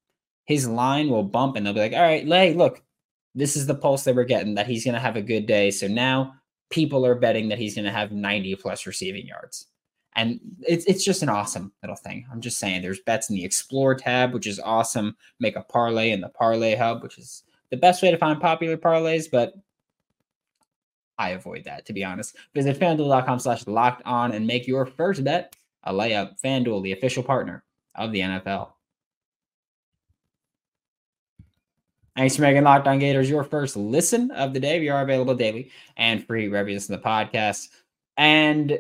His 0.44 0.68
line 0.68 1.08
will 1.08 1.24
bump 1.24 1.56
and 1.56 1.66
they'll 1.66 1.74
be 1.74 1.80
like, 1.80 1.92
all 1.92 2.00
right, 2.00 2.26
Lay, 2.26 2.54
look, 2.54 2.82
this 3.36 3.54
is 3.54 3.66
the 3.66 3.74
pulse 3.74 4.02
that 4.04 4.16
we're 4.16 4.24
getting 4.24 4.54
that 4.54 4.66
he's 4.66 4.84
going 4.84 4.94
to 4.94 5.00
have 5.00 5.14
a 5.14 5.22
good 5.22 5.46
day. 5.46 5.70
So 5.70 5.86
now 5.86 6.34
people 6.70 7.04
are 7.06 7.14
betting 7.14 7.48
that 7.50 7.58
he's 7.58 7.74
going 7.74 7.84
to 7.84 7.92
have 7.92 8.10
90 8.10 8.56
plus 8.56 8.86
receiving 8.86 9.26
yards. 9.26 9.66
And 10.16 10.40
it's 10.66 10.86
it's 10.86 11.04
just 11.04 11.22
an 11.22 11.28
awesome 11.28 11.72
little 11.82 11.94
thing. 11.94 12.26
I'm 12.32 12.40
just 12.40 12.58
saying 12.58 12.80
there's 12.80 13.00
bets 13.00 13.28
in 13.28 13.36
the 13.36 13.44
explore 13.44 13.94
tab, 13.94 14.32
which 14.32 14.46
is 14.46 14.58
awesome. 14.58 15.14
Make 15.38 15.56
a 15.56 15.62
parlay 15.62 16.10
in 16.10 16.22
the 16.22 16.30
parlay 16.30 16.74
hub, 16.74 17.02
which 17.02 17.18
is 17.18 17.44
the 17.70 17.76
best 17.76 18.02
way 18.02 18.10
to 18.10 18.16
find 18.16 18.40
popular 18.40 18.78
parlays, 18.78 19.30
but 19.30 19.52
I 21.18 21.30
avoid 21.30 21.64
that 21.64 21.84
to 21.86 21.92
be 21.92 22.02
honest. 22.02 22.34
Visit 22.54 22.80
fanduel.com 22.80 23.38
slash 23.40 23.66
locked 23.66 24.02
on 24.06 24.32
and 24.32 24.46
make 24.46 24.66
your 24.66 24.86
first 24.86 25.22
bet 25.22 25.54
a 25.84 25.92
layup. 25.92 26.40
FanDuel, 26.40 26.82
the 26.82 26.92
official 26.92 27.22
partner 27.22 27.62
of 27.94 28.10
the 28.10 28.20
NFL. 28.20 28.70
Thanks 32.16 32.34
for 32.34 32.42
making 32.42 32.64
Locked 32.64 32.88
On 32.88 32.98
Gators 32.98 33.28
your 33.28 33.44
first 33.44 33.76
listen 33.76 34.30
of 34.30 34.54
the 34.54 34.60
day. 34.60 34.80
We 34.80 34.88
are 34.88 35.02
available 35.02 35.34
daily 35.34 35.70
and 35.98 36.26
free 36.26 36.48
listen 36.48 36.96
to 36.96 37.02
the 37.02 37.06
podcast. 37.06 37.68
And 38.16 38.78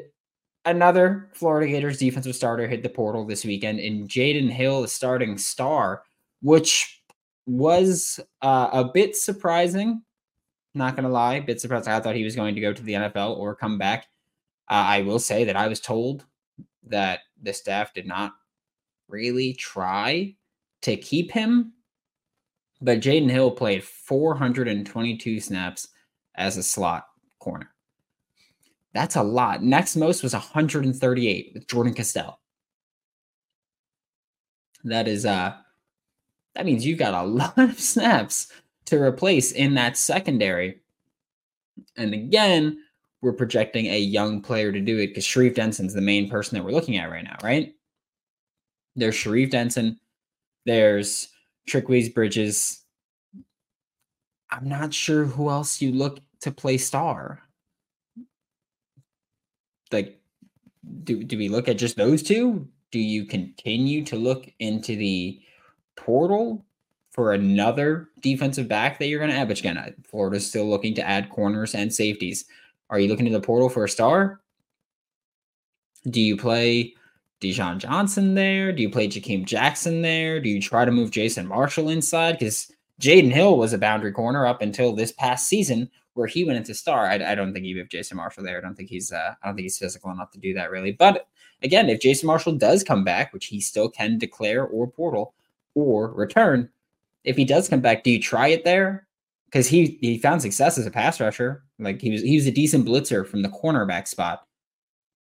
another 0.64 1.28
Florida 1.34 1.70
Gators 1.70 1.98
defensive 1.98 2.34
starter 2.34 2.66
hit 2.66 2.82
the 2.82 2.88
portal 2.88 3.26
this 3.26 3.44
weekend 3.44 3.78
in 3.78 4.08
Jaydon 4.08 4.48
Hill, 4.48 4.80
the 4.80 4.88
starting 4.88 5.36
star, 5.36 6.02
which 6.40 7.02
was 7.44 8.18
uh, 8.40 8.70
a 8.72 8.84
bit 8.84 9.14
surprising. 9.14 10.00
Not 10.72 10.96
going 10.96 11.04
to 11.04 11.12
lie, 11.12 11.34
a 11.34 11.42
bit 11.42 11.60
surprised. 11.60 11.88
I 11.88 12.00
thought 12.00 12.16
he 12.16 12.24
was 12.24 12.36
going 12.36 12.54
to 12.54 12.60
go 12.62 12.72
to 12.72 12.82
the 12.82 12.94
NFL 12.94 13.36
or 13.36 13.54
come 13.54 13.76
back. 13.76 14.06
Uh, 14.70 14.80
I 14.88 15.02
will 15.02 15.18
say 15.18 15.44
that 15.44 15.56
I 15.56 15.68
was 15.68 15.80
told 15.80 16.24
that 16.84 17.20
the 17.42 17.52
staff 17.52 17.92
did 17.92 18.06
not 18.06 18.32
really 19.08 19.52
try 19.52 20.34
to 20.80 20.96
keep 20.96 21.30
him, 21.30 21.74
but 22.80 23.00
Jaydon 23.00 23.30
Hill 23.30 23.50
played 23.50 23.84
422 23.84 25.40
snaps 25.40 25.88
as 26.36 26.56
a 26.56 26.62
slot 26.62 27.06
corner. 27.38 27.70
That's 28.92 29.16
a 29.16 29.22
lot. 29.22 29.62
Next 29.62 29.96
most 29.96 30.22
was 30.22 30.32
138 30.32 31.50
with 31.54 31.68
Jordan 31.68 31.94
Castell. 31.94 32.40
That 34.84 35.08
is 35.08 35.26
uh 35.26 35.54
that 36.54 36.64
means 36.64 36.86
you've 36.86 36.98
got 36.98 37.14
a 37.14 37.22
lot 37.26 37.58
of 37.58 37.78
snaps 37.78 38.48
to 38.86 39.02
replace 39.02 39.52
in 39.52 39.74
that 39.74 39.96
secondary. 39.96 40.80
And 41.96 42.14
again, 42.14 42.78
we're 43.20 43.32
projecting 43.32 43.86
a 43.86 43.98
young 43.98 44.40
player 44.40 44.72
to 44.72 44.80
do 44.80 44.98
it 44.98 45.08
because 45.08 45.24
Sharif 45.24 45.54
Denson's 45.54 45.92
the 45.92 46.00
main 46.00 46.30
person 46.30 46.56
that 46.56 46.64
we're 46.64 46.70
looking 46.70 46.96
at 46.96 47.10
right 47.10 47.24
now, 47.24 47.36
right? 47.42 47.74
There's 48.94 49.14
Sharif 49.14 49.50
Denson, 49.50 49.98
there's 50.64 51.28
Trikweze 51.68 52.14
Bridges. 52.14 52.84
I'm 54.50 54.68
not 54.68 54.94
sure 54.94 55.24
who 55.24 55.50
else 55.50 55.82
you 55.82 55.92
look 55.92 56.20
to 56.40 56.50
play 56.50 56.78
star 56.78 57.42
like 59.92 60.20
do 61.04 61.22
do 61.22 61.38
we 61.38 61.48
look 61.48 61.68
at 61.68 61.78
just 61.78 61.96
those 61.96 62.22
two? 62.22 62.68
Do 62.90 62.98
you 62.98 63.24
continue 63.24 64.04
to 64.04 64.16
look 64.16 64.50
into 64.60 64.96
the 64.96 65.40
portal 65.96 66.64
for 67.12 67.32
another 67.32 68.08
defensive 68.20 68.68
back 68.68 68.98
that 68.98 69.06
you're 69.08 69.18
going 69.18 69.30
to 69.30 69.36
add? 69.36 69.48
But 69.48 69.58
again, 69.58 69.94
Florida's 70.08 70.46
still 70.46 70.68
looking 70.68 70.94
to 70.94 71.06
add 71.06 71.30
corners 71.30 71.74
and 71.74 71.92
safeties. 71.92 72.44
Are 72.90 72.98
you 72.98 73.08
looking 73.08 73.26
to 73.26 73.32
the 73.32 73.40
portal 73.40 73.68
for 73.68 73.84
a 73.84 73.88
star? 73.88 74.40
Do 76.08 76.20
you 76.20 76.36
play 76.36 76.94
Dijon 77.40 77.78
Johnson 77.78 78.34
there? 78.34 78.72
Do 78.72 78.82
you 78.82 78.90
play 78.90 79.08
Jakeem 79.08 79.44
Jackson 79.44 80.02
there? 80.02 80.40
Do 80.40 80.48
you 80.48 80.60
try 80.60 80.84
to 80.84 80.90
move 80.90 81.10
Jason 81.10 81.46
Marshall 81.46 81.90
inside? 81.90 82.38
Because 82.38 82.72
Jaydon 83.00 83.32
Hill 83.32 83.58
was 83.58 83.72
a 83.72 83.78
boundary 83.78 84.12
corner 84.12 84.46
up 84.46 84.62
until 84.62 84.94
this 84.94 85.12
past 85.12 85.46
season 85.48 85.90
where 86.14 86.26
he 86.26 86.44
went 86.44 86.56
into 86.56 86.74
star. 86.74 87.06
I, 87.06 87.14
I 87.14 87.34
don't 87.34 87.52
think 87.52 87.66
you 87.66 87.78
have 87.78 87.90
Jason 87.90 88.16
Marshall 88.16 88.42
there. 88.42 88.56
I 88.56 88.62
don't 88.62 88.74
think 88.74 88.88
he's 88.88 89.12
uh, 89.12 89.34
I 89.42 89.46
don't 89.46 89.54
think 89.54 89.64
he's 89.64 89.78
physical 89.78 90.10
enough 90.10 90.30
to 90.32 90.38
do 90.38 90.54
that 90.54 90.70
really. 90.70 90.92
But 90.92 91.28
again, 91.62 91.90
if 91.90 92.00
Jason 92.00 92.26
Marshall 92.26 92.54
does 92.54 92.82
come 92.82 93.04
back, 93.04 93.32
which 93.32 93.46
he 93.46 93.60
still 93.60 93.90
can 93.90 94.18
declare 94.18 94.64
or 94.64 94.86
portal 94.86 95.34
or 95.74 96.12
return, 96.12 96.70
if 97.24 97.36
he 97.36 97.44
does 97.44 97.68
come 97.68 97.80
back, 97.80 98.02
do 98.02 98.10
you 98.10 98.20
try 98.20 98.48
it 98.48 98.64
there? 98.64 99.06
Because 99.44 99.68
he 99.68 99.98
he 100.00 100.18
found 100.18 100.40
success 100.40 100.78
as 100.78 100.86
a 100.86 100.90
pass 100.90 101.20
rusher. 101.20 101.64
Like 101.78 102.00
he 102.00 102.10
was 102.10 102.22
he 102.22 102.36
was 102.36 102.46
a 102.46 102.50
decent 102.52 102.86
blitzer 102.86 103.26
from 103.26 103.42
the 103.42 103.50
cornerback 103.50 104.08
spot. 104.08 104.46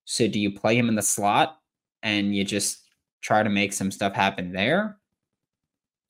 So 0.05 0.29
do 0.29 0.39
you 0.39 0.53
play 0.53 0.79
him 0.79 0.89
in 0.89 0.95
the 0.95 1.03
slot 1.03 1.59
and 2.05 2.37
you 2.37 2.45
just 2.45 2.85
try 3.21 3.43
to 3.43 3.51
make 3.51 3.73
some 3.73 3.91
stuff 3.91 4.15
happen 4.15 4.53
there? 4.53 4.99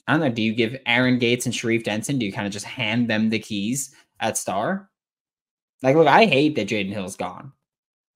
I 0.06 0.12
don't 0.12 0.20
know. 0.20 0.28
Do 0.28 0.42
you 0.42 0.54
give 0.54 0.76
Aaron 0.84 1.18
Gates 1.18 1.46
and 1.46 1.54
Sharif 1.54 1.84
Denson? 1.84 2.18
Do 2.18 2.26
you 2.26 2.32
kind 2.32 2.46
of 2.46 2.52
just 2.52 2.66
hand 2.66 3.08
them 3.08 3.30
the 3.30 3.38
keys 3.38 3.94
at 4.20 4.36
star? 4.36 4.90
Like, 5.82 5.96
look, 5.96 6.06
I 6.06 6.26
hate 6.26 6.56
that 6.56 6.68
Jaydon 6.68 6.92
Hill's 6.92 7.16
gone. 7.16 7.52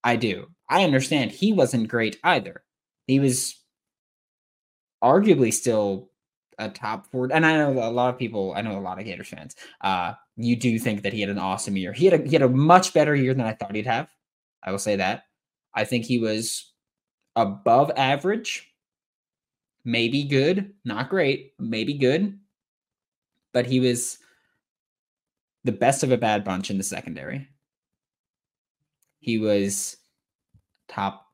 I 0.04 0.16
do. 0.16 0.48
I 0.68 0.84
understand 0.84 1.30
he 1.30 1.52
wasn't 1.54 1.88
great 1.88 2.18
either. 2.22 2.62
He 3.06 3.20
was 3.20 3.58
arguably 5.02 5.52
still 5.52 6.10
a 6.58 6.68
top 6.68 7.06
four. 7.10 7.28
And 7.32 7.46
I 7.46 7.56
know 7.56 7.70
a 7.70 7.90
lot 7.90 8.12
of 8.12 8.18
people, 8.18 8.52
I 8.54 8.60
know 8.60 8.78
a 8.78 8.80
lot 8.80 8.98
of 8.98 9.04
Gators 9.04 9.28
fans. 9.28 9.56
Uh, 9.80 10.12
you 10.36 10.56
do 10.56 10.78
think 10.78 11.02
that 11.02 11.12
he 11.12 11.20
had 11.20 11.30
an 11.30 11.38
awesome 11.38 11.76
year. 11.76 11.92
He 11.92 12.06
had 12.06 12.20
a 12.20 12.24
he 12.24 12.32
had 12.32 12.42
a 12.42 12.48
much 12.48 12.92
better 12.92 13.14
year 13.14 13.34
than 13.34 13.46
I 13.46 13.52
thought 13.52 13.74
he'd 13.74 13.86
have. 13.86 14.08
I 14.62 14.70
will 14.70 14.78
say 14.78 14.96
that. 14.96 15.24
I 15.74 15.84
think 15.84 16.04
he 16.04 16.18
was 16.18 16.72
above 17.38 17.92
average 17.96 18.68
maybe 19.84 20.24
good, 20.24 20.74
not 20.84 21.08
great, 21.08 21.54
maybe 21.58 21.94
good, 21.94 22.38
but 23.54 23.64
he 23.64 23.80
was 23.80 24.18
the 25.64 25.72
best 25.72 26.02
of 26.02 26.12
a 26.12 26.18
bad 26.18 26.44
bunch 26.44 26.68
in 26.70 26.76
the 26.76 26.84
secondary. 26.84 27.48
He 29.20 29.38
was 29.38 29.96
top 30.88 31.26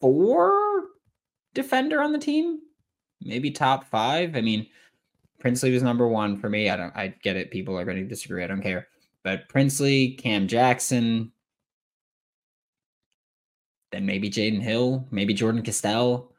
four 0.00 0.84
defender 1.54 2.02
on 2.02 2.12
the 2.12 2.18
team, 2.18 2.58
maybe 3.22 3.50
top 3.50 3.84
five. 3.84 4.34
I 4.34 4.40
mean, 4.40 4.66
Princely 5.38 5.70
was 5.70 5.82
number 5.82 6.08
one 6.08 6.36
for 6.36 6.48
me. 6.48 6.70
I 6.70 6.76
don't, 6.76 6.96
I 6.96 7.14
get 7.22 7.36
it. 7.36 7.50
People 7.50 7.78
are 7.78 7.84
going 7.84 7.98
to 7.98 8.04
disagree. 8.04 8.42
I 8.42 8.46
don't 8.46 8.62
care. 8.62 8.88
But 9.22 9.48
Princely, 9.48 10.14
Cam 10.14 10.48
Jackson, 10.48 11.30
then 13.92 14.06
maybe 14.06 14.28
Jaydon 14.28 14.60
Hill, 14.60 15.06
maybe 15.10 15.34
Jordan 15.34 15.62
Castell 15.62 16.32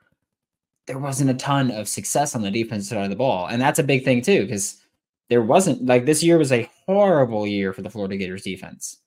there 0.88 0.98
wasn't 0.98 1.30
a 1.30 1.34
ton 1.34 1.70
of 1.70 1.88
success 1.88 2.34
on 2.34 2.42
the 2.42 2.50
defensive 2.50 2.88
side 2.88 3.04
of 3.04 3.10
the 3.10 3.16
ball. 3.16 3.48
And 3.48 3.62
that's 3.62 3.80
a 3.80 3.84
big 3.84 4.04
thing 4.06 4.22
too, 4.22 4.44
because 4.44 4.78
there 5.30 5.42
wasn't 5.42 5.86
like 5.86 6.06
this 6.06 6.24
year 6.24 6.38
was 6.38 6.54
a 6.54 6.70
horrible 6.86 7.46
year 7.46 7.74
for 7.74 7.82
the 7.82 7.90
Florida 7.90 8.16
Gators 8.16 8.44
defense. 8.44 8.98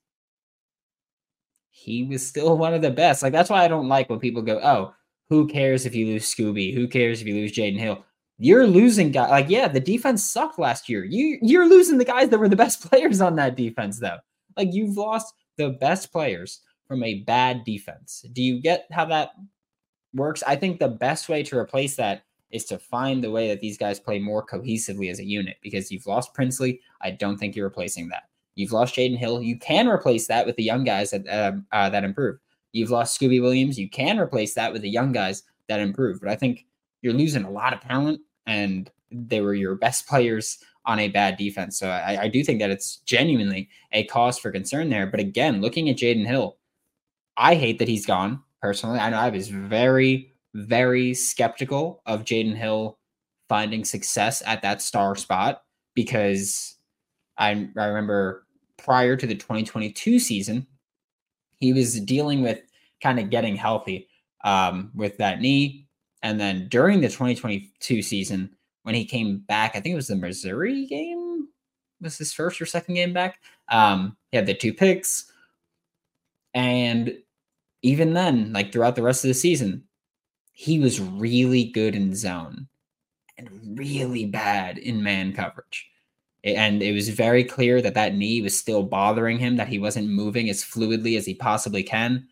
He 1.71 2.03
was 2.03 2.25
still 2.25 2.57
one 2.57 2.75
of 2.75 2.83
the 2.83 2.91
best. 2.91 3.23
Like 3.23 3.33
that's 3.33 3.49
why 3.49 3.65
I 3.65 3.67
don't 3.67 3.89
like 3.89 4.09
when 4.09 4.19
people 4.19 4.43
go, 4.43 4.59
"Oh, 4.59 4.93
who 5.29 5.47
cares 5.47 5.87
if 5.87 5.95
you 5.95 6.05
lose 6.05 6.31
Scooby? 6.31 6.73
Who 6.73 6.87
cares 6.87 7.21
if 7.21 7.27
you 7.27 7.33
lose 7.33 7.51
Jaydon 7.51 7.79
Hill?" 7.79 8.05
You're 8.37 8.67
losing 8.67 9.11
guys. 9.11 9.31
Like, 9.31 9.49
yeah, 9.49 9.67
the 9.67 9.79
defense 9.79 10.23
sucked 10.23 10.59
last 10.59 10.87
year. 10.87 11.03
You 11.03 11.39
you're 11.41 11.67
losing 11.67 11.97
the 11.97 12.05
guys 12.05 12.29
that 12.29 12.39
were 12.39 12.49
the 12.49 12.55
best 12.55 12.81
players 12.89 13.21
on 13.21 13.35
that 13.37 13.57
defense, 13.57 13.99
though. 13.99 14.19
Like 14.55 14.73
you've 14.73 14.97
lost 14.97 15.33
the 15.57 15.69
best 15.69 16.11
players 16.11 16.61
from 16.91 17.03
a 17.03 17.21
bad 17.21 17.63
defense. 17.63 18.25
Do 18.33 18.43
you 18.43 18.59
get 18.59 18.85
how 18.91 19.05
that 19.05 19.31
works. 20.13 20.43
I 20.45 20.57
think 20.57 20.77
the 20.77 20.89
best 20.89 21.29
way 21.29 21.41
to 21.43 21.57
replace 21.57 21.95
that 21.95 22.23
is 22.49 22.65
to 22.65 22.77
find 22.77 23.23
the 23.23 23.31
way 23.31 23.47
that 23.47 23.61
these 23.61 23.77
guys 23.77 23.97
play 23.97 24.19
more 24.19 24.45
cohesively 24.45 25.09
as 25.09 25.19
a 25.19 25.25
unit 25.25 25.55
because 25.61 25.89
you've 25.89 26.05
lost 26.05 26.33
Princely. 26.33 26.81
I 26.99 27.11
don't 27.11 27.37
think 27.37 27.55
you're 27.55 27.65
replacing 27.67 28.09
that. 28.09 28.23
You've 28.55 28.73
lost 28.73 28.95
Jaydon 28.95 29.17
Hill. 29.17 29.41
You 29.41 29.57
can 29.57 29.87
replace 29.87 30.27
that 30.27 30.45
with 30.45 30.57
the 30.57 30.63
young 30.63 30.83
guys 30.83 31.11
that 31.11 31.25
uh, 31.29 31.53
uh, 31.71 31.89
that 31.91 32.03
improve. 32.03 32.39
You've 32.73 32.89
lost 32.89 33.17
Scooby 33.17 33.41
Williams. 33.41 33.79
You 33.79 33.89
can 33.89 34.19
replace 34.19 34.53
that 34.55 34.73
with 34.73 34.81
the 34.81 34.89
young 34.89 35.13
guys 35.13 35.43
that 35.69 35.79
improve. 35.79 36.19
But 36.19 36.29
I 36.29 36.35
think 36.35 36.65
you're 37.01 37.13
losing 37.13 37.45
a 37.45 37.49
lot 37.49 37.73
of 37.73 37.79
talent, 37.79 38.19
and 38.45 38.91
they 39.11 39.39
were 39.39 39.53
your 39.53 39.75
best 39.75 40.07
players 40.09 40.57
on 40.85 40.99
a 40.99 41.07
bad 41.07 41.37
defense. 41.37 41.79
So 41.79 41.89
I, 41.89 42.23
I 42.23 42.27
do 42.27 42.43
think 42.43 42.59
that 42.59 42.71
it's 42.71 42.97
genuinely 42.97 43.69
a 43.93 44.03
cause 44.05 44.37
for 44.37 44.51
concern 44.51 44.89
there. 44.89 45.07
But 45.07 45.21
again, 45.21 45.61
looking 45.61 45.89
at 45.89 45.97
Jaydon 45.97 46.25
Hill, 46.25 46.57
I 47.37 47.55
hate 47.55 47.79
that 47.79 47.87
he's 47.87 48.05
gone 48.05 48.41
personally. 48.61 48.99
I 48.99 49.09
know 49.09 49.17
I 49.17 49.29
was 49.29 49.49
very, 49.49 50.33
very 50.53 51.13
skeptical 51.13 52.01
of 52.05 52.25
Jaydon 52.25 52.55
Hill 52.55 52.97
finding 53.49 53.83
success 53.83 54.41
at 54.45 54.61
that 54.61 54.81
star 54.81 55.15
spot 55.15 55.63
because 55.95 56.77
I, 57.37 57.67
I 57.77 57.85
remember 57.85 58.45
prior 58.77 59.15
to 59.15 59.27
the 59.27 59.35
2022 59.35 60.19
season, 60.19 60.67
he 61.59 61.73
was 61.73 61.99
dealing 62.01 62.41
with 62.41 62.61
kind 63.01 63.19
of 63.19 63.29
getting 63.29 63.55
healthy 63.55 64.07
um, 64.43 64.91
with 64.95 65.17
that 65.17 65.41
knee. 65.41 65.87
And 66.23 66.39
then 66.39 66.67
during 66.69 67.01
the 67.01 67.07
2022 67.07 68.01
season, 68.01 68.49
when 68.83 68.95
he 68.95 69.05
came 69.05 69.39
back, 69.47 69.71
I 69.71 69.79
think 69.79 69.93
it 69.93 69.95
was 69.95 70.07
the 70.07 70.15
Missouri 70.15 70.85
game, 70.87 71.47
was 72.01 72.17
his 72.17 72.33
first 72.33 72.61
or 72.61 72.65
second 72.65 72.95
game 72.95 73.13
back. 73.13 73.39
Um, 73.69 74.17
he 74.31 74.37
had 74.37 74.45
the 74.45 74.53
two 74.53 74.73
picks. 74.73 75.30
And 76.53 77.17
even 77.81 78.13
then, 78.13 78.53
like 78.53 78.71
throughout 78.71 78.95
the 78.95 79.03
rest 79.03 79.23
of 79.23 79.29
the 79.29 79.33
season, 79.33 79.83
he 80.53 80.79
was 80.79 80.99
really 80.99 81.65
good 81.65 81.95
in 81.95 82.13
zone 82.15 82.67
and 83.37 83.77
really 83.77 84.25
bad 84.25 84.77
in 84.77 85.01
man 85.01 85.33
coverage. 85.33 85.87
And 86.43 86.81
it 86.81 86.93
was 86.93 87.09
very 87.09 87.43
clear 87.43 87.81
that 87.81 87.93
that 87.93 88.15
knee 88.15 88.41
was 88.41 88.57
still 88.57 88.83
bothering 88.83 89.37
him, 89.37 89.57
that 89.57 89.67
he 89.67 89.79
wasn't 89.79 90.09
moving 90.09 90.49
as 90.49 90.63
fluidly 90.63 91.17
as 91.17 91.25
he 91.25 91.35
possibly 91.35 91.83
can. 91.83 92.27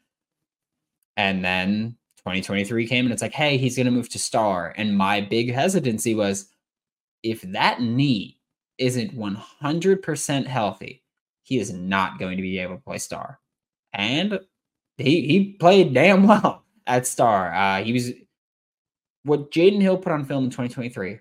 And 1.16 1.44
then 1.44 1.98
2023 2.18 2.88
came 2.88 3.06
and 3.06 3.14
it's 3.14 3.22
like, 3.22 3.34
hey, 3.34 3.58
he's 3.58 3.76
going 3.76 3.86
to 3.86 3.92
move 3.92 4.10
to 4.10 4.20
star. 4.20 4.74
And 4.78 4.98
my 4.98 5.22
big 5.22 5.54
hesitancy 5.54 6.16
was 6.16 6.50
if 7.24 7.42
that 7.42 7.82
knee 7.82 8.40
isn't 8.78 9.16
100% 9.16 10.46
healthy, 10.48 11.04
he 11.44 11.60
is 11.60 11.72
not 11.72 12.20
going 12.20 12.38
to 12.38 12.44
be 12.44 12.60
able 12.60 12.76
to 12.76 12.82
play 12.84 12.98
star. 12.98 13.40
And 13.94 14.40
he 14.98 15.28
he 15.28 15.54
played 15.54 15.94
damn 15.94 16.28
well 16.28 16.66
at 16.88 17.08
star. 17.08 17.54
Uh, 17.54 17.84
he 17.84 17.94
was 17.94 18.12
what 19.24 19.52
Jaydon 19.52 19.82
Hill 19.82 19.98
put 19.98 20.12
on 20.12 20.26
film 20.26 20.46
in 20.46 20.50
2023 20.50 21.20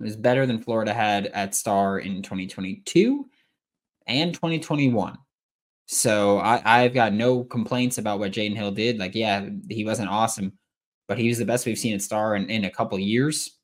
was 0.00 0.16
better 0.16 0.46
than 0.46 0.62
Florida 0.62 0.94
had 0.94 1.26
at 1.26 1.54
star 1.54 1.98
in 1.98 2.22
2022 2.22 3.28
and 4.06 4.32
2021. 4.34 5.18
So 5.86 6.38
I, 6.38 6.62
I've 6.64 6.94
got 6.94 7.12
no 7.12 7.44
complaints 7.44 7.98
about 7.98 8.18
what 8.18 8.32
Jaydon 8.32 8.56
Hill 8.56 8.70
did. 8.70 8.98
Like, 8.98 9.14
yeah, 9.14 9.48
he 9.68 9.84
wasn't 9.84 10.08
awesome, 10.08 10.52
but 11.06 11.18
he 11.18 11.28
was 11.28 11.38
the 11.38 11.44
best 11.44 11.66
we've 11.66 11.78
seen 11.78 11.94
at 11.94 12.02
Star 12.02 12.34
in, 12.36 12.48
in 12.48 12.64
a 12.64 12.70
couple 12.70 12.98
years. 12.98 13.58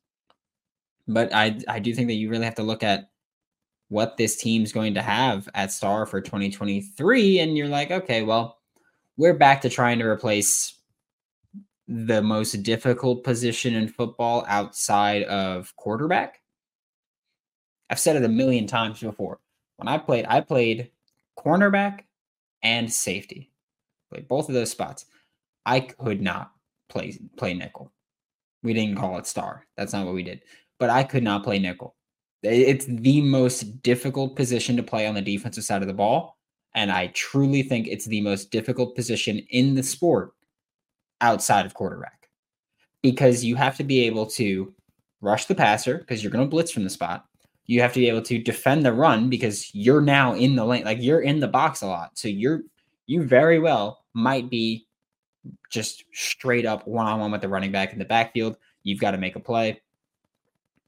But 1.09 1.33
I 1.33 1.59
I 1.69 1.79
do 1.79 1.95
think 1.95 2.09
that 2.09 2.15
you 2.15 2.29
really 2.29 2.45
have 2.45 2.57
to 2.57 2.65
look 2.65 2.83
at 2.83 3.11
what 3.89 4.17
this 4.17 4.37
team's 4.37 4.73
going 4.73 4.95
to 4.95 5.03
have 5.03 5.49
at 5.55 5.73
Star 5.73 6.07
for 6.07 6.21
2023. 6.21 7.39
And 7.41 7.57
you're 7.57 7.69
like, 7.69 7.91
okay, 7.91 8.23
well, 8.23 8.59
we're 9.17 9.35
back 9.35 9.61
to 9.63 9.71
trying 9.71 9.99
to 9.99 10.07
replace 10.07 10.75
the 11.89 12.21
most 12.21 12.53
difficult 12.63 13.23
position 13.23 13.75
in 13.75 13.89
football 13.89 14.45
outside 14.49 15.23
of 15.25 15.75
quarterback. 15.77 16.41
I've 17.89 18.01
said 18.01 18.17
it 18.17 18.25
a 18.25 18.29
million 18.29 18.67
times 18.67 19.01
before. 19.01 19.39
When 19.77 19.87
I 19.87 19.99
played, 19.99 20.27
I 20.29 20.41
played 20.41 20.91
cornerback, 21.37 22.01
and 22.63 22.93
safety. 22.93 23.51
Played 24.11 24.29
both 24.29 24.49
of 24.49 24.55
those 24.55 24.71
spots. 24.71 25.07
I 25.65 25.81
could 25.81 26.21
not 26.21 26.53
play 26.89 27.19
play 27.37 27.55
nickel. 27.55 27.93
We 28.63 28.73
didn't 28.73 28.97
call 28.97 29.19
it 29.19 29.27
star. 29.27 29.67
That's 29.77 29.93
not 29.93 30.07
what 30.07 30.15
we 30.15 30.23
did. 30.23 30.43
But 30.79 30.91
I 30.91 31.05
could 31.05 31.23
not 31.23 31.45
play 31.45 31.59
nickel. 31.59 31.95
It's 32.43 32.87
the 32.87 33.21
most 33.23 33.83
difficult 33.83 34.37
position 34.37 34.77
to 34.77 34.83
play 34.83 35.07
on 35.07 35.15
the 35.15 35.23
defensive 35.23 35.65
side 35.65 35.83
of 35.83 35.89
the 35.89 35.95
ball. 35.95 36.37
And 36.75 36.93
I 36.93 37.09
truly 37.09 37.63
think 37.63 37.89
it's 37.89 38.05
the 38.05 38.21
most 38.21 38.51
difficult 38.51 38.95
position 38.95 39.39
in 39.51 39.75
the 39.75 39.83
sport 39.83 40.33
outside 41.21 41.65
of 41.65 41.75
quarterback. 41.75 42.29
Because 43.03 43.45
you 43.45 43.57
have 43.57 43.77
to 43.79 43.85
be 43.85 44.01
able 44.07 44.27
to 44.27 44.75
rush 45.21 45.47
the 45.47 45.55
passer 45.55 45.99
because 45.99 46.23
you're 46.23 46.33
going 46.33 46.45
to 46.45 46.51
blitz 46.51 46.71
from 46.71 46.85
the 46.85 46.91
spot. 46.91 47.25
You 47.65 47.81
have 47.81 47.93
to 47.95 48.01
be 48.01 48.09
able 48.09 48.23
to 48.23 48.39
defend 48.39 48.85
the 48.85 48.93
run 48.93 49.29
because 49.29 49.75
you're 49.75 50.01
now 50.01 50.35
in 50.35 50.55
the 50.55 50.65
lane 50.65 50.85
like 50.85 50.99
you're 51.01 51.23
in 51.23 51.41
the 51.41 51.49
box 51.49 51.83
a 51.83 51.87
lot. 51.87 52.17
So 52.19 52.29
you're 52.29 52.61
you 53.07 53.25
very 53.25 53.59
well 53.59 54.05
might 54.15 54.51
be 54.51 54.87
just 55.71 56.05
straight 56.13 56.67
up 56.67 56.87
one-on-one 56.87 57.31
with 57.31 57.41
the 57.41 57.49
running 57.49 57.73
back 57.73 57.93
in 57.93 57.99
the 57.99 58.05
backfield. 58.05 58.57
You've 58.83 59.01
got 59.01 59.13
to 59.13 59.19
make 59.19 59.37
a 59.37 59.41
play. 59.41 59.81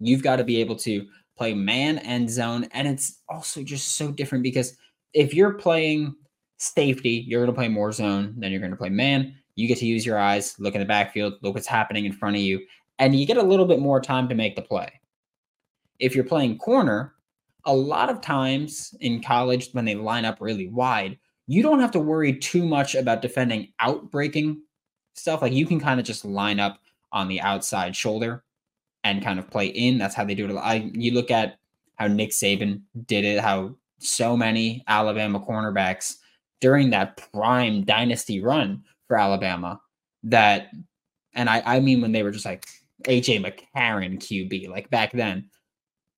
You've 0.00 0.22
got 0.22 0.36
to 0.36 0.44
be 0.44 0.60
able 0.60 0.76
to 0.76 1.06
play 1.38 1.54
man 1.54 1.98
and 1.98 2.28
zone 2.28 2.68
and 2.72 2.86
it's 2.88 3.20
also 3.28 3.62
just 3.62 3.96
so 3.96 4.10
different 4.10 4.42
because 4.42 4.76
if 5.14 5.32
you're 5.32 5.54
playing 5.54 6.14
safety 6.58 7.24
you're 7.26 7.40
going 7.40 7.54
to 7.54 7.58
play 7.58 7.68
more 7.68 7.92
zone 7.92 8.34
than 8.36 8.50
you're 8.50 8.60
going 8.60 8.72
to 8.72 8.76
play 8.76 8.90
man. 8.90 9.34
You 9.54 9.66
get 9.66 9.78
to 9.78 9.86
use 9.86 10.04
your 10.04 10.18
eyes 10.18 10.54
look 10.58 10.74
in 10.74 10.80
the 10.80 10.86
backfield 10.86 11.34
look 11.42 11.54
what's 11.54 11.66
happening 11.66 12.04
in 12.04 12.12
front 12.12 12.36
of 12.36 12.42
you 12.42 12.60
and 12.98 13.18
you 13.18 13.26
get 13.26 13.36
a 13.36 13.42
little 13.42 13.66
bit 13.66 13.78
more 13.78 14.00
time 14.00 14.28
to 14.28 14.34
make 14.34 14.56
the 14.56 14.62
play. 14.62 15.00
If 15.98 16.14
you're 16.14 16.24
playing 16.24 16.58
corner, 16.58 17.14
a 17.64 17.74
lot 17.74 18.10
of 18.10 18.20
times 18.20 18.94
in 19.00 19.22
college 19.22 19.70
when 19.72 19.84
they 19.84 19.94
line 19.94 20.24
up 20.24 20.40
really 20.40 20.68
wide, 20.68 21.18
you 21.46 21.62
don't 21.62 21.80
have 21.80 21.90
to 21.92 22.00
worry 22.00 22.36
too 22.36 22.66
much 22.66 22.94
about 22.94 23.22
defending 23.22 23.72
outbreaking 23.80 24.58
stuff. 25.14 25.42
Like 25.42 25.52
you 25.52 25.66
can 25.66 25.80
kind 25.80 26.00
of 26.00 26.06
just 26.06 26.24
line 26.24 26.60
up 26.60 26.80
on 27.12 27.28
the 27.28 27.40
outside 27.40 27.96
shoulder 27.96 28.44
and 29.04 29.22
kind 29.22 29.38
of 29.38 29.50
play 29.50 29.66
in. 29.66 29.98
That's 29.98 30.14
how 30.14 30.24
they 30.24 30.34
do 30.34 30.48
it. 30.48 30.56
I 30.56 30.90
you 30.94 31.12
look 31.12 31.30
at 31.30 31.58
how 31.96 32.06
Nick 32.06 32.30
Saban 32.30 32.82
did 33.06 33.24
it, 33.24 33.40
how 33.40 33.76
so 33.98 34.36
many 34.36 34.84
Alabama 34.86 35.40
cornerbacks 35.40 36.14
during 36.60 36.90
that 36.90 37.16
prime 37.32 37.84
dynasty 37.84 38.40
run 38.40 38.82
for 39.06 39.16
Alabama 39.16 39.80
that 40.24 40.68
and 41.34 41.48
I, 41.48 41.62
I 41.64 41.80
mean 41.80 42.00
when 42.00 42.12
they 42.12 42.22
were 42.22 42.30
just 42.30 42.44
like 42.44 42.66
AJ 43.04 43.44
McCarron 43.44 44.18
QB, 44.18 44.68
like 44.68 44.90
back 44.90 45.12
then, 45.12 45.48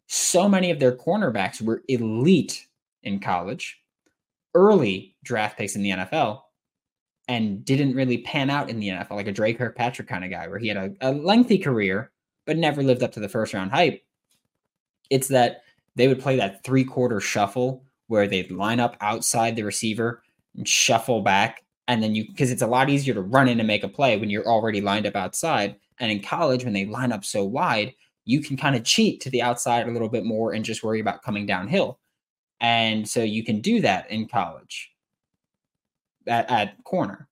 so 0.07 0.49
many 0.49 0.71
of 0.71 0.81
their 0.81 0.97
cornerbacks 0.97 1.61
were 1.61 1.83
elite 1.89 2.67
in 3.03 3.21
college, 3.21 3.79
early 4.55 5.17
draft 5.23 5.59
picks 5.59 5.77
in 5.77 5.83
the 5.83 5.91
NFL, 5.91 6.41
and 7.29 7.65
didn't 7.65 7.95
really 7.95 8.19
pan 8.19 8.51
out 8.51 8.71
in 8.71 8.81
the 8.81 8.89
NFL, 8.89 9.13
like 9.13 9.29
a 9.29 9.33
Dre 9.33 9.53
Kirkpatrick 9.53 10.09
kind 10.09 10.25
of 10.25 10.31
guy, 10.31 10.49
where 10.49 10.59
he 10.59 10.69
had 10.69 10.77
a, 10.77 10.93
a 11.01 11.13
lengthy 11.13 11.59
career, 11.59 12.11
but 12.47 12.57
never 12.57 12.83
lived 12.83 13.03
up 13.03 13.13
to 13.13 13.21
the 13.21 13.29
first 13.29 13.55
round 13.55 13.71
hype. 13.71 14.03
It's 15.11 15.29
that 15.29 15.63
they 15.97 16.09
would 16.09 16.21
play 16.21 16.37
that 16.37 16.65
three 16.65 16.85
quarter 16.85 17.21
shuffle 17.21 17.85
where 18.07 18.27
they'd 18.27 18.51
line 18.51 18.81
up 18.81 18.97
outside 19.01 19.57
the 19.57 19.63
receiver 19.63 20.23
and 20.57 20.67
shuffle 20.67 21.23
back. 21.23 21.65
And 21.89 22.03
then 22.03 22.15
you, 22.15 22.27
because 22.27 22.51
it's 22.51 22.63
a 22.63 22.67
lot 22.67 22.91
easier 22.91 23.15
to 23.15 23.21
run 23.21 23.49
in 23.49 23.61
and 23.61 23.67
make 23.67 23.85
a 23.85 23.89
play 23.89 24.17
when 24.17 24.31
you're 24.31 24.47
already 24.47 24.81
lined 24.81 25.07
up 25.07 25.17
outside. 25.17 25.77
And 25.99 26.11
in 26.11 26.23
college, 26.23 26.65
when 26.65 26.73
they 26.73 26.87
line 26.87 27.13
up 27.13 27.25
so 27.25 27.45
wide, 27.45 27.95
you 28.25 28.41
can 28.41 28.57
kind 28.57 28.77
of 28.77 28.85
cheat 28.85 29.21
to 29.23 29.31
the 29.31 29.43
outside 29.43 29.87
a 29.87 29.91
little 29.91 30.09
bit 30.09 30.25
more 30.25 30.53
and 30.53 30.65
just 30.65 30.83
worry 30.83 31.01
about 31.01 31.23
coming 31.23 31.47
downhill. 31.47 31.99
And 32.61 33.09
so 33.09 33.23
you 33.23 33.45
can 33.45 33.61
do 33.61 33.81
that 33.81 34.11
in 34.11 34.29
college 34.29 34.91
at, 36.27 36.51
at 36.51 36.85
corner, 36.85 37.29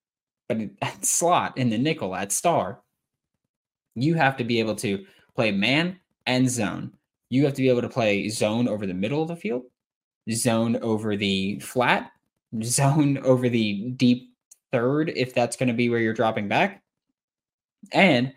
but 0.49 0.59
at 0.83 1.05
slot 1.05 1.57
in 1.57 1.71
the 1.71 1.79
nickel 1.79 2.15
at 2.15 2.33
star, 2.33 2.81
you 4.03 4.15
have 4.15 4.37
to 4.37 4.45
be 4.45 4.61
able 4.61 4.75
to 4.77 5.05
play 5.35 5.51
man 5.51 5.99
and 6.27 6.49
zone. 6.49 6.93
You 7.31 7.45
have 7.45 7.55
to 7.55 7.63
be 7.63 7.69
able 7.69 7.83
to 7.83 7.89
play 7.89 8.29
zone 8.29 8.69
over 8.69 8.87
the 8.87 8.95
middle 8.95 9.23
of 9.23 9.29
the 9.29 9.37
field, 9.37 9.65
zone 10.33 10.77
over 10.77 11.17
the 11.17 11.59
flat, 11.61 12.11
zone 12.63 13.19
over 13.25 13.49
the 13.49 13.91
deep 13.97 14.35
third, 14.73 15.13
if 15.15 15.35
that's 15.35 15.57
going 15.57 15.69
to 15.69 15.75
be 15.75 15.89
where 15.89 16.01
you're 16.01 16.15
dropping 16.15 16.49
back. 16.49 16.83
And 17.93 18.33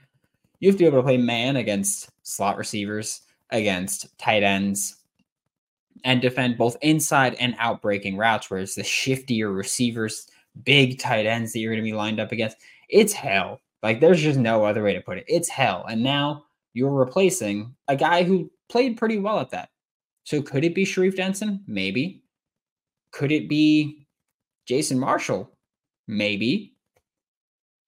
you 0.60 0.70
have 0.70 0.76
to 0.76 0.84
be 0.84 0.86
able 0.86 1.00
to 1.00 1.04
play 1.04 1.18
man 1.18 1.56
against 1.56 2.10
slot 2.24 2.58
receivers, 2.58 3.22
against 3.50 4.18
tight 4.18 4.44
ends, 4.44 4.98
and 6.04 6.22
defend 6.22 6.58
both 6.58 6.78
inside 6.82 7.36
and 7.36 7.56
out 7.58 7.82
breaking 7.82 8.18
routes, 8.18 8.50
whereas 8.50 8.76
the 8.76 8.84
shiftier 8.84 9.56
receivers, 9.56 10.28
big 10.64 11.00
tight 11.00 11.26
ends 11.26 11.54
that 11.54 11.60
you're 11.60 11.74
going 11.74 11.84
to 11.84 11.90
be 11.90 11.96
lined 11.96 12.20
up 12.20 12.32
against, 12.32 12.58
it's 12.90 13.14
hell. 13.14 13.60
Like 13.84 14.00
there's 14.00 14.22
just 14.22 14.40
no 14.40 14.66
other 14.66 14.84
way 14.84 14.94
to 14.94 15.02
put 15.02 15.18
it. 15.18 15.26
It's 15.28 15.50
hell. 15.50 15.86
And 15.90 16.04
now 16.04 16.46
you're 16.74 16.92
replacing 16.92 17.76
a 17.88 17.96
guy 17.96 18.24
who 18.24 18.52
played 18.70 18.98
pretty 18.98 19.18
well 19.18 19.40
at 19.40 19.50
that. 19.52 19.70
So 20.24 20.42
could 20.42 20.64
it 20.64 20.76
be 20.76 20.86
Sharif 20.86 21.16
Denson? 21.16 21.64
Maybe. 21.68 22.24
Could 23.12 23.32
it 23.32 23.50
be 23.50 24.08
Jason 24.68 25.00
Marshall? 25.00 25.52
Maybe. 26.08 26.76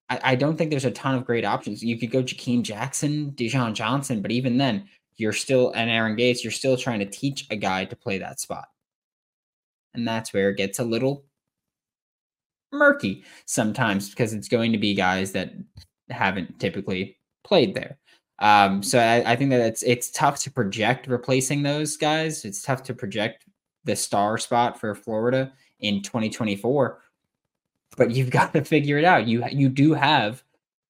I, 0.09 0.19
I 0.23 0.35
don't 0.35 0.57
think 0.57 0.69
there's 0.69 0.85
a 0.85 0.91
ton 0.91 1.15
of 1.15 1.25
great 1.25 1.45
options. 1.45 1.83
You 1.83 1.97
could 1.97 2.11
go 2.11 2.23
Jakeem 2.23 2.63
Jackson, 2.63 3.29
Dijon 3.31 3.75
Johnson, 3.75 4.21
but 4.21 4.31
even 4.31 4.57
then, 4.57 4.87
you're 5.15 5.33
still 5.33 5.71
and 5.75 5.89
Aaron 5.89 6.15
Gates, 6.15 6.43
you're 6.43 6.51
still 6.51 6.75
trying 6.75 6.99
to 6.99 7.05
teach 7.05 7.45
a 7.51 7.55
guy 7.55 7.85
to 7.85 7.95
play 7.95 8.17
that 8.17 8.39
spot. 8.39 8.65
And 9.93 10.07
that's 10.07 10.33
where 10.33 10.49
it 10.49 10.57
gets 10.57 10.79
a 10.79 10.83
little 10.83 11.25
murky 12.73 13.23
sometimes 13.45 14.09
because 14.09 14.33
it's 14.33 14.47
going 14.47 14.71
to 14.71 14.77
be 14.77 14.93
guys 14.93 15.31
that 15.31 15.53
haven't 16.09 16.59
typically 16.59 17.17
played 17.43 17.75
there. 17.75 17.97
Um, 18.39 18.83
so 18.83 18.99
I, 18.99 19.31
I, 19.31 19.35
think 19.35 19.51
that 19.51 19.61
it's 19.61 19.83
it's 19.83 20.09
tough 20.09 20.39
to 20.39 20.51
project 20.51 21.07
replacing 21.07 21.63
those 21.63 21.95
guys. 21.95 22.43
It's 22.43 22.61
tough 22.61 22.83
to 22.83 22.93
project 22.93 23.45
the 23.85 23.95
star 23.95 24.37
spot 24.37 24.79
for 24.79 24.95
Florida 24.95 25.53
in 25.79 26.01
2024 26.01 26.99
but 27.97 28.11
you've 28.11 28.29
got 28.41 28.53
to 28.53 28.63
figure 28.63 28.97
it 28.97 29.05
out. 29.05 29.27
You 29.27 29.43
you 29.51 29.69
do 29.69 29.93
have 29.93 30.43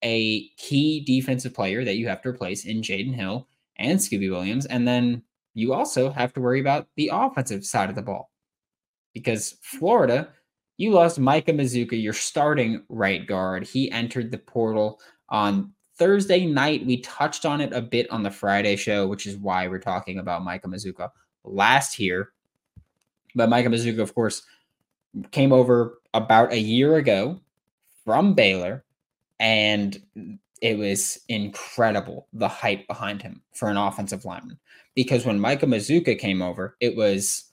a 0.03 0.47
key 0.57 1.01
defensive 1.01 1.53
player 1.53 1.83
that 1.85 1.95
you 1.95 2.07
have 2.07 2.21
to 2.21 2.29
replace 2.29 2.65
in 2.65 2.81
Jaydon 2.81 3.15
Hill 3.15 3.47
and 3.77 3.99
Scooby 3.99 4.29
Williams, 4.29 4.65
and 4.65 4.87
then 4.87 5.23
you 5.53 5.73
also 5.73 6.11
have 6.11 6.33
to 6.33 6.41
worry 6.41 6.59
about 6.59 6.87
the 6.95 7.11
offensive 7.13 7.65
side 7.65 7.89
of 7.89 7.95
the 7.95 8.01
ball 8.01 8.31
because 9.13 9.55
Florida, 9.61 10.29
you 10.77 10.91
lost 10.91 11.19
Micah 11.19 11.53
Mazzccua, 11.53 12.01
your 12.01 12.13
starting 12.13 12.83
right 12.89 13.25
guard. 13.25 13.65
He 13.67 13.91
entered 13.91 14.31
the 14.31 14.37
portal 14.37 14.99
on 15.29 15.73
Thursday 15.95 16.45
night, 16.45 16.85
we 16.85 16.97
touched 17.01 17.45
on 17.45 17.61
it 17.61 17.71
a 17.71 17.81
bit 17.81 18.09
on 18.09 18.23
the 18.23 18.31
Friday 18.31 18.75
show, 18.75 19.07
which 19.07 19.27
is 19.27 19.37
why 19.37 19.67
we're 19.67 19.79
talking 19.79 20.19
about 20.19 20.43
Micah 20.43 20.67
Mazzccua 20.67 21.11
last 21.43 21.99
year. 21.99 22.31
But 23.35 23.49
Micah 23.49 23.69
Mazzccua, 23.69 23.99
of 23.99 24.15
course, 24.15 24.43
came 25.31 25.53
over 25.53 26.01
about 26.13 26.51
a 26.51 26.59
year 26.59 26.95
ago 26.95 27.39
from 28.03 28.33
Baylor, 28.33 28.83
and 29.39 30.01
it 30.61 30.77
was 30.77 31.19
incredible 31.29 32.27
the 32.33 32.47
hype 32.47 32.87
behind 32.87 33.21
him 33.21 33.41
for 33.53 33.69
an 33.69 33.77
offensive 33.77 34.25
lineman. 34.25 34.57
Because 34.95 35.25
when 35.25 35.39
Micah 35.39 35.67
Mazzccua 35.67 36.17
came 36.17 36.41
over, 36.41 36.75
it 36.79 36.95
was 36.95 37.45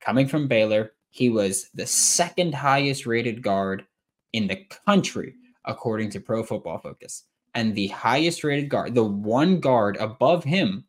coming 0.00 0.26
from 0.26 0.48
Baylor. 0.48 0.92
He 1.10 1.28
was 1.28 1.68
the 1.74 1.86
second 1.86 2.54
highest 2.54 3.04
rated 3.04 3.42
guard 3.42 3.84
in 4.32 4.46
the 4.46 4.64
country, 4.86 5.34
according 5.64 6.10
to 6.10 6.20
Pro 6.20 6.42
Football 6.42 6.78
Focus. 6.78 7.24
And 7.54 7.74
the 7.74 7.88
highest 7.88 8.44
rated 8.44 8.68
guard, 8.68 8.94
the 8.94 9.04
one 9.04 9.58
guard 9.58 9.96
above 9.96 10.44
him, 10.44 10.84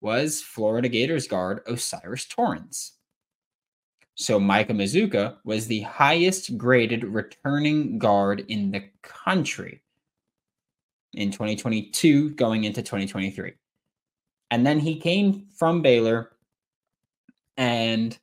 was 0.00 0.40
Florida 0.42 0.88
Gators 0.88 1.26
guard 1.26 1.60
O'Cyrus 1.66 2.26
Torrence. 2.26 2.92
So 4.14 4.40
Micah 4.40 4.72
Mazzccua 4.72 5.36
was 5.44 5.66
the 5.66 5.82
highest 5.82 6.56
graded 6.56 7.04
returning 7.04 7.98
guard 7.98 8.44
in 8.48 8.70
the 8.70 8.84
country 9.02 9.82
in 11.12 11.30
2022 11.30 12.30
going 12.30 12.64
into 12.64 12.82
2023. 12.82 13.52
And 14.50 14.66
then 14.66 14.78
he 14.78 14.98
came 14.98 15.46
from 15.54 15.82
Baylor 15.82 16.30
and 17.58 18.16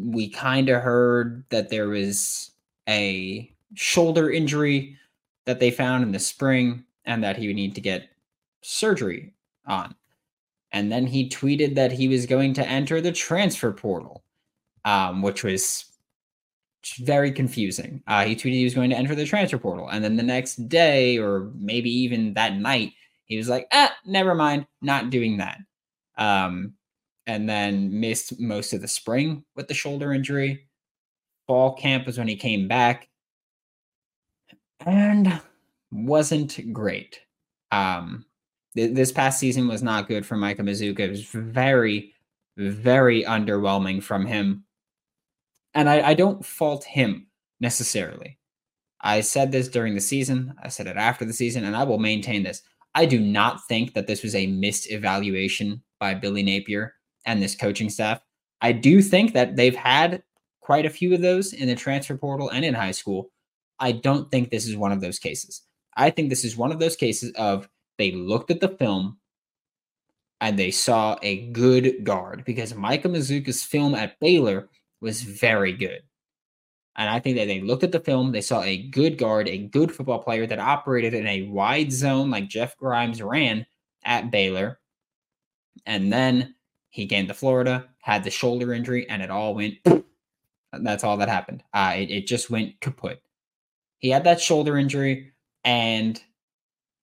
we 0.00 0.28
kind 0.28 0.68
of 0.68 0.82
heard 0.82 1.44
that 1.50 1.68
there 1.68 1.88
was 1.88 2.50
a 2.88 3.52
shoulder 3.74 4.30
injury 4.30 4.96
that 5.46 5.60
they 5.60 5.70
found 5.70 6.02
in 6.02 6.12
the 6.12 6.18
spring 6.18 6.84
and 7.04 7.22
that 7.24 7.36
he 7.36 7.46
would 7.46 7.56
need 7.56 7.74
to 7.74 7.80
get 7.80 8.08
surgery 8.62 9.32
on. 9.66 9.94
And 10.72 10.92
then 10.92 11.06
he 11.06 11.28
tweeted 11.28 11.74
that 11.74 11.92
he 11.92 12.08
was 12.08 12.26
going 12.26 12.54
to 12.54 12.68
enter 12.68 13.00
the 13.00 13.12
transfer 13.12 13.72
portal 13.72 14.22
um, 14.84 15.22
which 15.22 15.44
was 15.44 15.84
very 16.98 17.32
confusing. 17.32 18.02
Uh, 18.06 18.24
he 18.24 18.34
tweeted 18.34 18.54
he 18.54 18.64
was 18.64 18.74
going 18.74 18.90
to 18.90 18.96
enter 18.96 19.14
the 19.14 19.26
transfer 19.26 19.58
portal, 19.58 19.88
and 19.88 20.02
then 20.02 20.16
the 20.16 20.22
next 20.22 20.68
day, 20.68 21.18
or 21.18 21.50
maybe 21.56 21.90
even 21.90 22.34
that 22.34 22.56
night, 22.56 22.92
he 23.26 23.36
was 23.36 23.48
like, 23.48 23.66
"Ah, 23.72 23.94
never 24.06 24.34
mind, 24.34 24.66
not 24.80 25.10
doing 25.10 25.38
that." 25.38 25.58
Um, 26.16 26.74
and 27.30 27.48
then 27.48 28.00
missed 28.00 28.40
most 28.40 28.72
of 28.72 28.80
the 28.80 28.88
spring 28.88 29.44
with 29.56 29.68
the 29.68 29.74
shoulder 29.74 30.12
injury. 30.12 30.66
Fall 31.46 31.74
camp 31.74 32.06
was 32.06 32.18
when 32.18 32.28
he 32.28 32.36
came 32.36 32.68
back, 32.68 33.08
and 34.86 35.40
wasn't 35.90 36.72
great. 36.72 37.20
Um, 37.72 38.24
th- 38.76 38.94
this 38.94 39.12
past 39.12 39.38
season 39.40 39.68
was 39.68 39.82
not 39.82 40.08
good 40.08 40.24
for 40.24 40.36
Micah 40.36 40.62
Mazzccua. 40.62 41.00
It 41.00 41.10
was 41.10 41.24
very, 41.24 42.14
very 42.56 43.24
underwhelming 43.24 44.02
from 44.02 44.26
him 44.26 44.64
and 45.74 45.88
I, 45.88 46.10
I 46.10 46.14
don't 46.14 46.44
fault 46.44 46.84
him 46.84 47.26
necessarily. 47.60 48.38
I 49.00 49.20
said 49.20 49.50
this 49.50 49.68
during 49.68 49.94
the 49.94 50.00
season, 50.00 50.54
I 50.62 50.68
said 50.68 50.86
it 50.86 50.96
after 50.96 51.24
the 51.24 51.32
season, 51.32 51.64
and 51.64 51.76
I 51.76 51.84
will 51.84 51.98
maintain 51.98 52.42
this. 52.42 52.62
I 52.94 53.06
do 53.06 53.20
not 53.20 53.66
think 53.66 53.94
that 53.94 54.06
this 54.06 54.22
was 54.22 54.34
a 54.34 54.46
missed 54.46 54.90
evaluation 54.90 55.82
by 55.98 56.14
Billy 56.14 56.42
Napier 56.42 56.94
and 57.26 57.42
this 57.42 57.54
coaching 57.54 57.90
staff. 57.90 58.20
I 58.60 58.72
do 58.72 59.02
think 59.02 59.32
that 59.34 59.56
they've 59.56 59.76
had 59.76 60.22
quite 60.60 60.86
a 60.86 60.90
few 60.90 61.14
of 61.14 61.20
those 61.20 61.52
in 61.52 61.68
the 61.68 61.74
transfer 61.74 62.16
portal 62.16 62.50
and 62.50 62.64
in 62.64 62.74
high 62.74 62.90
school. 62.90 63.30
I 63.78 63.92
don't 63.92 64.30
think 64.30 64.50
this 64.50 64.66
is 64.66 64.76
one 64.76 64.92
of 64.92 65.00
those 65.00 65.18
cases. 65.18 65.62
I 65.96 66.10
think 66.10 66.28
this 66.28 66.44
is 66.44 66.56
one 66.56 66.70
of 66.70 66.78
those 66.78 66.96
cases 66.96 67.32
of 67.36 67.68
they 67.98 68.12
looked 68.12 68.50
at 68.50 68.60
the 68.60 68.68
film 68.68 69.18
and 70.40 70.58
they 70.58 70.70
saw 70.70 71.18
a 71.22 71.48
good 71.48 72.04
guard 72.04 72.44
because 72.44 72.74
Micah 72.74 73.08
Mazzccua's 73.08 73.62
film 73.62 73.94
at 73.94 74.18
Baylor 74.20 74.68
was 75.00 75.22
very 75.22 75.72
good. 75.72 76.02
And 76.96 77.08
I 77.08 77.18
think 77.20 77.36
that 77.36 77.46
they 77.46 77.60
looked 77.60 77.84
at 77.84 77.92
the 77.92 78.00
film, 78.00 78.32
they 78.32 78.40
saw 78.40 78.62
a 78.62 78.88
good 78.88 79.16
guard, 79.16 79.48
a 79.48 79.58
good 79.58 79.92
football 79.92 80.18
player 80.18 80.46
that 80.46 80.58
operated 80.58 81.14
in 81.14 81.26
a 81.26 81.42
wide 81.42 81.92
zone 81.92 82.30
like 82.30 82.48
Jeff 82.48 82.76
Grimes 82.76 83.22
ran 83.22 83.64
at 84.04 84.30
Baylor. 84.30 84.80
And 85.86 86.12
then 86.12 86.54
he 86.90 87.06
came 87.06 87.28
to 87.28 87.34
Florida, 87.34 87.88
had 88.00 88.24
the 88.24 88.30
shoulder 88.30 88.74
injury, 88.74 89.08
and 89.08 89.22
it 89.22 89.30
all 89.30 89.54
went. 89.54 89.78
That's 90.72 91.04
all 91.04 91.16
that 91.16 91.28
happened. 91.28 91.62
Uh, 91.72 91.94
it, 91.96 92.10
it 92.10 92.26
just 92.26 92.50
went 92.50 92.80
kaput. 92.80 93.20
He 93.98 94.10
had 94.10 94.24
that 94.24 94.40
shoulder 94.40 94.76
injury, 94.76 95.32
and 95.64 96.20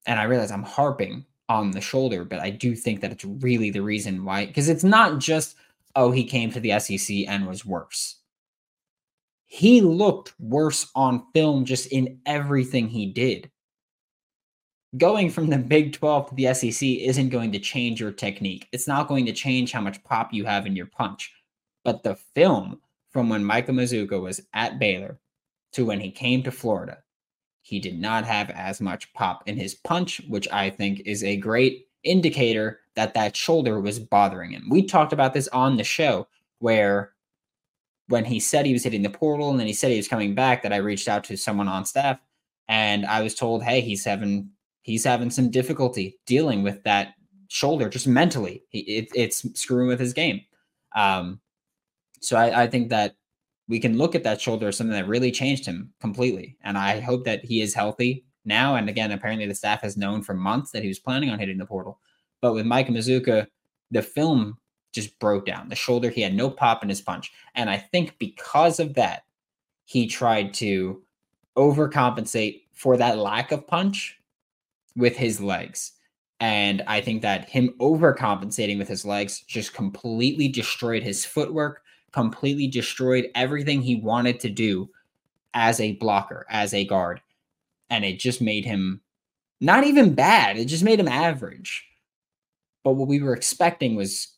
and 0.06 0.19
I 0.19 0.23
realize 0.23 0.52
I'm 0.52 0.63
harping 0.63 1.26
on 1.50 1.71
the 1.71 1.82
shoulder, 1.82 2.26
but 2.26 2.39
I 2.39 2.50
do 2.50 2.76
think 2.76 3.02
that 3.02 3.12
it's 3.12 3.26
really 3.26 3.69
the 3.69 3.82
reason 3.82 4.26
why, 4.26 4.45
because 4.45 4.69
it's 4.69 4.84
not 4.84 5.19
just 5.19 5.56
oh, 5.95 6.12
he 6.12 6.23
came 6.23 6.52
to 6.52 6.60
the 6.60 6.80
SEC 6.80 7.17
and 7.28 7.47
was 7.47 7.65
worse. 7.65 8.17
He 9.47 9.82
looked 9.82 10.34
worse 10.39 10.91
on 10.93 11.26
film 11.34 11.65
just 11.65 11.88
in 11.88 12.19
everything 12.26 12.88
he 12.88 13.08
did. 13.08 13.50
Going 14.95 15.30
from 15.30 15.50
the 15.50 15.58
Big 15.58 15.91
12 15.93 16.30
to 16.30 16.36
the 16.36 16.54
SEC 16.54 16.88
isn't 16.88 17.30
going 17.30 17.52
to 17.52 17.60
change 17.60 18.00
your 18.00 18.12
technique. 18.12 18.69
It's 18.71 18.88
not 18.88 19.10
going 19.10 19.26
to 19.26 19.34
change 19.34 19.73
how 19.73 19.82
much 19.82 20.02
pop 20.06 20.34
you 20.34 20.45
have 20.45 20.65
in 20.65 20.78
your 20.78 20.86
punch. 20.86 21.34
But 21.84 22.04
the 22.04 22.15
film 22.15 22.80
from 23.10 23.28
when 23.28 23.43
Micah 23.43 23.73
Mazzccua 23.73 24.21
was 24.21 24.41
at 24.54 24.80
Baylor 24.80 25.19
to 25.73 25.86
when 25.86 26.00
he 26.00 26.10
came 26.10 26.41
to 26.43 26.52
Florida, 26.52 27.00
he 27.63 27.80
did 27.80 28.00
not 28.00 28.23
have 28.23 28.50
as 28.52 28.80
much 28.80 29.12
pop 29.13 29.43
in 29.45 29.58
his 29.58 29.76
punch, 29.76 30.21
which 30.30 30.47
I 30.54 30.69
think 30.69 31.02
is 31.06 31.21
a 31.21 31.36
great 31.36 31.88
indicator 32.04 32.80
that 32.95 33.13
that 33.13 33.36
shoulder 33.36 33.82
was 33.82 34.00
bothering 34.00 34.52
him. 34.52 34.69
We 34.69 34.84
talked 34.84 35.12
about 35.12 35.34
this 35.34 35.50
on 35.50 35.76
the 35.76 35.84
show 35.84 36.28
where 36.60 37.12
when 38.08 38.23
he 38.23 38.39
said 38.39 38.65
he 38.65 38.71
was 38.71 38.86
hitting 38.86 39.02
the 39.02 39.10
portal 39.10 39.50
and 39.50 39.60
then 39.60 39.67
he 39.67 39.73
said 39.73 39.91
he 39.91 39.97
was 39.97 40.08
coming 40.08 40.34
back 40.34 40.63
that 40.63 40.71
I 40.71 40.78
reached 40.78 41.10
out 41.10 41.26
to 41.26 41.36
someone 41.36 41.67
on 41.67 41.84
staff 41.84 42.19
and 42.69 43.06
I 43.06 43.21
was 43.21 43.36
told, 43.36 43.63
"Hey, 43.63 43.82
he's 43.82 44.06
having 44.06 44.52
he's 44.88 45.04
having 45.04 45.30
some 45.30 45.52
difficulty 45.52 46.17
dealing 46.26 46.63
with 46.63 46.84
that 46.84 47.13
shoulder 47.50 47.89
just 47.89 48.08
mentally. 48.08 48.63
He, 48.69 48.80
it, 48.80 49.10
it's 49.13 49.45
screwing 49.60 49.88
with 49.88 50.00
his 50.00 50.13
game." 50.13 50.41
Um, 50.95 51.39
so 52.21 52.38
I, 52.38 52.63
I 52.63 52.67
think 52.67 52.89
that 52.89 53.15
we 53.67 53.80
can 53.80 53.97
look 53.97 54.15
at 54.15 54.23
that 54.23 54.41
shoulder 54.41 54.69
as 54.69 54.78
something 54.78 54.95
that 54.95 55.08
really 55.08 55.32
changed 55.32 55.65
him 55.65 55.93
completely, 56.00 56.58
and 56.63 56.78
I 56.78 57.00
hope 57.02 57.26
that 57.26 57.45
he 57.45 57.62
is 57.62 57.73
healthy 57.73 58.26
now. 58.45 58.76
And 58.76 58.89
again, 58.89 59.12
apparently 59.12 59.45
the 59.45 59.54
staff 59.54 59.82
has 59.82 59.97
known 59.97 60.23
for 60.23 60.34
months 60.34 60.71
that 60.71 60.82
he 60.82 60.88
was 60.88 61.00
planning 61.00 61.30
on 61.30 61.38
hitting 61.38 61.58
the 61.58 61.65
portal. 61.65 62.00
But 62.41 62.54
with 62.54 62.65
Micah 62.65 62.91
Mazzccua, 62.91 63.47
the 63.91 64.02
film 64.02 64.58
just 64.93 65.19
broke 65.19 65.45
down. 65.45 65.69
The 65.69 65.76
shoulder, 65.76 66.10
he 66.10 66.21
had 66.21 66.34
no 66.34 66.50
pop 66.50 66.82
in 66.82 66.89
his 66.89 67.02
punch. 67.02 67.32
And 67.56 67.69
I 67.69 67.78
think 67.78 68.17
because 68.17 68.80
of 68.80 68.95
that, 68.95 69.23
he 69.86 70.08
tried 70.08 70.54
to 70.56 71.04
overcompensate 71.58 72.63
for 72.73 72.97
that 72.97 73.17
lack 73.17 73.52
of 73.52 73.67
punch 73.67 74.17
with 74.97 75.15
his 75.15 75.39
legs. 75.39 75.93
And 76.39 76.83
I 76.86 76.99
think 76.99 77.21
that 77.21 77.49
him 77.49 77.73
overcompensating 77.79 78.77
with 78.77 78.89
his 78.89 79.05
legs 79.05 79.39
just 79.47 79.73
completely 79.73 80.49
destroyed 80.49 81.03
his 81.03 81.25
footwork, 81.25 81.81
completely 82.12 82.67
destroyed 82.67 83.29
everything 83.33 83.81
he 83.81 83.95
wanted 83.95 84.39
to 84.41 84.49
do 84.49 84.89
as 85.53 85.79
a 85.79 85.93
blocker, 85.93 86.45
as 86.49 86.73
a 86.73 86.86
guard 86.86 87.21
and 87.89 88.05
it 88.05 88.19
just 88.19 88.41
made 88.41 88.65
him 88.65 89.01
not 89.60 89.83
even 89.83 90.13
bad. 90.13 90.57
It 90.57 90.65
just 90.65 90.83
made 90.83 90.99
him 90.99 91.07
average. 91.07 91.86
But 92.83 92.93
what 92.93 93.07
we 93.07 93.21
were 93.21 93.33
expecting 93.33 93.95
was 93.95 94.36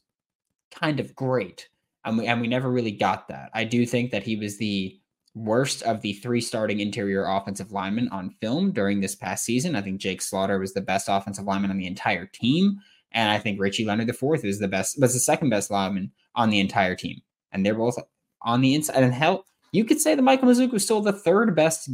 kind 0.71 0.99
of 0.99 1.15
great. 1.15 1.67
And 2.05 2.17
we, 2.17 2.27
and 2.27 2.39
we 2.39 2.47
never 2.47 2.71
really 2.71 2.91
got 2.91 3.27
that. 3.27 3.49
I 3.53 3.63
do 3.63 3.85
think 3.85 4.11
that 4.11 4.23
he 4.23 4.35
was 4.35 4.57
the 4.57 4.98
worst 5.39 5.81
of 5.83 6.01
the 6.01 6.13
three 6.13 6.41
starting 6.41 6.79
interior 6.79 7.25
offensive 7.25 7.71
linemen 7.71 8.09
on 8.09 8.35
film 8.41 8.71
during 8.71 8.99
this 8.99 9.15
past 9.15 9.45
season. 9.45 9.75
I 9.75 9.81
think 9.81 10.01
Jake 10.01 10.21
Slaughter 10.21 10.59
was 10.59 10.73
the 10.73 10.81
best 10.81 11.07
offensive 11.09 11.45
lineman 11.45 11.71
on 11.71 11.77
the 11.77 11.87
entire 11.87 12.25
team. 12.25 12.79
And 13.11 13.31
I 13.31 13.39
think 13.39 13.59
Richie 13.59 13.85
Leonard 13.85 14.13
fourth 14.15 14.43
was 14.43 14.59
the 14.59 14.67
best, 14.67 14.99
was 14.99 15.13
the 15.13 15.19
second 15.19 15.49
best 15.49 15.71
lineman 15.71 16.11
on 16.35 16.49
the 16.49 16.59
entire 16.59 16.95
team. 16.95 17.21
And 17.51 17.65
they're 17.65 17.75
both 17.75 17.97
on 18.43 18.61
the 18.61 18.75
inside. 18.75 19.01
And 19.03 19.13
hell, 19.13 19.45
you 19.71 19.85
could 19.85 19.99
say 19.99 20.13
that 20.13 20.21
Michael 20.21 20.47
Mazzccua 20.47 20.71
was 20.71 20.83
still 20.83 21.01
the 21.01 21.13
third 21.13 21.55
best 21.55 21.89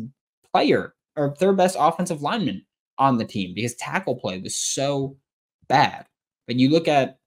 player 0.51 0.93
or 1.15 1.35
third 1.35 1.57
best 1.57 1.77
offensive 1.79 2.21
lineman 2.21 2.65
on 2.97 3.17
the 3.17 3.25
team 3.25 3.53
because 3.53 3.75
tackle 3.75 4.15
play 4.15 4.39
was 4.39 4.55
so 4.55 5.17
bad. 5.67 6.05
But 6.47 6.57
you 6.57 6.69
look 6.69 6.87
at 6.87 7.19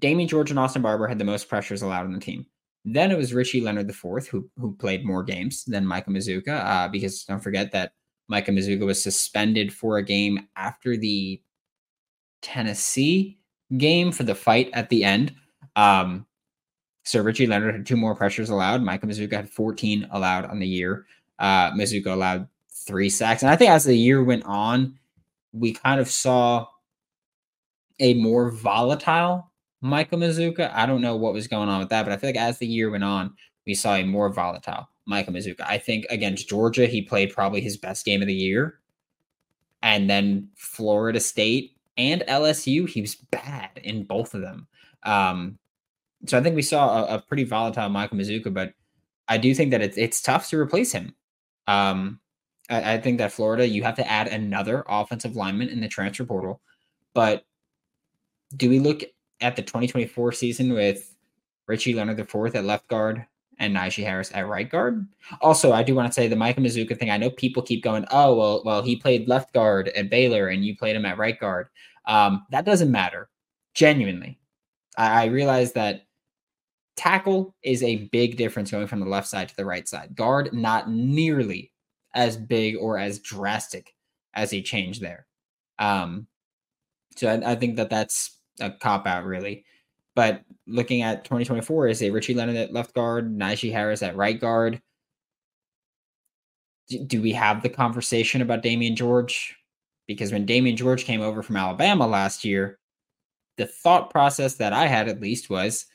Damieon 0.00 0.28
George 0.28 0.50
and 0.50 0.58
Austin 0.58 0.82
Barber 0.82 1.06
had 1.06 1.18
the 1.18 1.24
most 1.24 1.48
pressures 1.48 1.82
allowed 1.82 2.04
on 2.04 2.12
the 2.12 2.20
team. 2.20 2.46
Then 2.84 3.10
it 3.10 3.18
was 3.18 3.34
Richie 3.34 3.60
Leonard 3.60 3.90
IV 3.90 4.28
who 4.28 4.48
who 4.58 4.74
played 4.76 5.04
more 5.04 5.22
games 5.22 5.64
than 5.64 5.86
Micah 5.86 6.10
Mazzccua 6.10 6.64
uh, 6.64 6.88
because 6.88 7.24
don't 7.24 7.42
forget 7.42 7.72
that 7.72 7.92
Micah 8.28 8.52
Mazzccua 8.52 8.86
was 8.86 9.02
suspended 9.02 9.72
for 9.72 9.98
a 9.98 10.02
game 10.02 10.48
after 10.56 10.96
the 10.96 11.40
Tennessee 12.40 13.38
game 13.76 14.12
for 14.12 14.22
the 14.22 14.34
fight 14.34 14.70
at 14.72 14.88
the 14.88 15.04
end. 15.04 15.34
Um, 15.76 16.26
so 17.04 17.22
Richie 17.22 17.46
Leonard 17.46 17.74
had 17.74 17.86
two 17.86 17.96
more 17.96 18.14
pressures 18.14 18.50
allowed. 18.50 18.82
Micah 18.82 19.06
Mazzccua 19.06 19.32
had 19.32 19.50
14 19.50 20.08
allowed 20.10 20.44
on 20.46 20.58
the 20.58 20.66
year. 20.66 21.06
Uh, 21.38 21.70
Mazzccua 21.72 22.12
allowed 22.12 22.48
three 22.70 23.10
sacks. 23.10 23.42
And 23.42 23.50
I 23.50 23.56
think 23.56 23.70
as 23.70 23.84
the 23.84 23.96
year 23.96 24.22
went 24.22 24.44
on, 24.44 24.98
we 25.52 25.72
kind 25.72 26.00
of 26.00 26.08
saw 26.08 26.66
a 28.00 28.14
more 28.14 28.50
volatile 28.50 29.47
Michael 29.80 30.18
Mazzccua. 30.18 30.72
I 30.74 30.86
don't 30.86 31.00
know 31.00 31.16
what 31.16 31.32
was 31.32 31.46
going 31.46 31.68
on 31.68 31.78
with 31.78 31.88
that, 31.90 32.04
but 32.04 32.12
I 32.12 32.16
feel 32.16 32.28
like 32.28 32.36
as 32.36 32.58
the 32.58 32.66
year 32.66 32.90
went 32.90 33.04
on, 33.04 33.34
we 33.66 33.74
saw 33.74 33.94
a 33.94 34.04
more 34.04 34.32
volatile 34.32 34.88
Michael 35.06 35.32
Mazzccua. 35.32 35.60
I 35.60 35.78
think 35.78 36.06
against 36.10 36.48
Georgia, 36.48 36.86
he 36.86 37.02
played 37.02 37.32
probably 37.32 37.60
his 37.60 37.76
best 37.76 38.04
game 38.04 38.20
of 38.20 38.28
the 38.28 38.34
year. 38.34 38.80
And 39.82 40.10
then 40.10 40.48
Florida 40.56 41.20
State 41.20 41.76
and 41.96 42.22
LSU, 42.28 42.88
he 42.88 43.00
was 43.00 43.14
bad 43.14 43.70
in 43.82 44.04
both 44.04 44.34
of 44.34 44.40
them. 44.40 44.66
Um, 45.04 45.58
so 46.26 46.36
I 46.36 46.42
think 46.42 46.56
we 46.56 46.62
saw 46.62 47.04
a, 47.04 47.16
a 47.16 47.20
pretty 47.20 47.44
volatile 47.44 47.88
Michael 47.88 48.18
Mazzccua, 48.18 48.52
but 48.52 48.74
I 49.28 49.38
do 49.38 49.54
think 49.54 49.70
that 49.70 49.82
it's 49.82 49.96
it's 49.96 50.20
tough 50.20 50.48
to 50.48 50.58
replace 50.58 50.92
him. 50.92 51.14
Um, 51.66 52.20
I, 52.68 52.94
I 52.94 52.98
think 52.98 53.18
that 53.18 53.32
Florida, 53.32 53.68
you 53.68 53.82
have 53.84 53.96
to 53.96 54.10
add 54.10 54.28
another 54.28 54.84
offensive 54.88 55.36
lineman 55.36 55.68
in 55.68 55.80
the 55.80 55.88
transfer 55.88 56.24
portal. 56.24 56.60
But 57.14 57.44
do 58.56 58.68
we 58.68 58.78
look 58.78 59.02
at 59.40 59.56
the 59.56 59.62
2024 59.62 60.32
season 60.32 60.72
with 60.72 61.14
Richie 61.66 61.94
Leonard 61.94 62.20
IV 62.20 62.54
at 62.54 62.64
left 62.64 62.88
guard 62.88 63.24
and 63.58 63.74
Knijeah 63.74 64.04
Harris 64.04 64.30
at 64.34 64.48
right 64.48 64.68
guard? 64.68 65.06
Also, 65.40 65.72
I 65.72 65.82
do 65.82 65.94
want 65.94 66.08
to 66.08 66.12
say 66.12 66.28
the 66.28 66.36
Michael 66.36 66.62
Mazzccua 66.62 66.98
thing. 66.98 67.10
I 67.10 67.16
know 67.16 67.30
people 67.30 67.62
keep 67.62 67.82
going, 67.82 68.04
oh 68.10 68.34
well, 68.34 68.62
well 68.64 68.82
he 68.82 68.96
played 68.96 69.28
left 69.28 69.52
guard 69.52 69.88
at 69.88 70.10
Baylor 70.10 70.48
and 70.48 70.64
you 70.64 70.76
played 70.76 70.96
him 70.96 71.06
at 71.06 71.18
right 71.18 71.38
guard. 71.38 71.68
Um, 72.06 72.46
that 72.50 72.64
doesn't 72.64 72.90
matter. 72.90 73.28
Genuinely, 73.74 74.38
I, 74.96 75.22
I 75.22 75.24
realize 75.26 75.72
that 75.72 76.06
tackle 76.96 77.54
is 77.62 77.82
a 77.82 78.06
big 78.06 78.36
difference 78.36 78.70
going 78.70 78.86
from 78.86 79.00
the 79.00 79.06
left 79.06 79.28
side 79.28 79.48
to 79.48 79.56
the 79.56 79.64
right 79.64 79.88
side. 79.88 80.16
Guard, 80.16 80.52
not 80.52 80.90
nearly 80.90 81.72
as 82.14 82.36
big 82.36 82.76
or 82.76 82.98
as 82.98 83.20
drastic 83.20 83.94
as 84.34 84.52
a 84.52 84.62
change 84.62 85.00
there. 85.00 85.26
Um, 85.78 86.26
so 87.16 87.28
I, 87.28 87.52
I 87.52 87.54
think 87.54 87.76
that 87.76 87.90
that's 87.90 88.37
a 88.60 88.70
cop 88.70 89.06
out, 89.06 89.24
really. 89.24 89.64
But 90.14 90.42
looking 90.66 91.02
at 91.02 91.24
2024, 91.24 91.88
is 91.88 92.02
it 92.02 92.12
Richie 92.12 92.34
Leonard 92.34 92.56
at 92.56 92.72
left 92.72 92.94
guard, 92.94 93.32
Knijeah 93.32 93.72
Harris 93.72 94.02
at 94.02 94.16
right 94.16 94.40
guard. 94.40 94.82
Do, 97.06 97.20
we 97.20 97.32
have 97.32 97.62
the 97.62 97.68
conversation 97.68 98.40
about 98.40 98.62
Damieon 98.62 98.96
George? 98.96 99.56
Because 100.06 100.32
when 100.32 100.46
Damieon 100.46 100.76
George 100.76 101.04
came 101.04 101.20
over 101.20 101.42
from 101.42 101.56
Alabama 101.56 102.06
last 102.06 102.44
year, 102.44 102.78
the 103.58 103.66
thought 103.66 104.10
process 104.10 104.54
that 104.54 104.72
I 104.72 104.86
had 104.86 105.08
at 105.08 105.20
least 105.20 105.50
was 105.50 105.86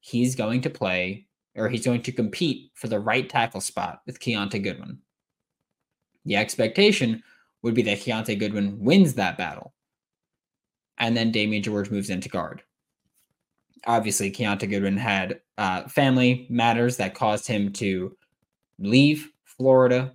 he's 0.00 0.36
going 0.36 0.60
to 0.62 0.70
play 0.70 1.26
or 1.56 1.68
he's 1.68 1.84
going 1.84 2.02
to 2.02 2.12
compete 2.12 2.70
for 2.74 2.86
the 2.86 3.00
right 3.00 3.28
tackle 3.28 3.60
spot 3.60 4.00
with 4.06 4.20
Keontae 4.20 4.62
Goodwin. 4.62 4.98
The 6.24 6.36
expectation 6.36 7.22
would 7.62 7.74
be 7.74 7.82
that 7.82 7.98
Keontae 7.98 8.38
Goodwin 8.38 8.78
wins 8.78 9.14
that 9.14 9.36
battle. 9.36 9.74
And 10.98 11.16
then 11.16 11.32
Damieon 11.32 11.62
George 11.62 11.90
moves 11.90 12.10
into 12.10 12.28
guard. 12.28 12.62
Obviously, 13.86 14.30
Keontae 14.30 14.68
Goodwin 14.68 14.96
had 14.96 15.40
uh, 15.56 15.84
family 15.88 16.46
matters 16.50 16.96
that 16.96 17.14
caused 17.14 17.46
him 17.46 17.72
to 17.74 18.16
leave 18.78 19.30
Florida, 19.44 20.12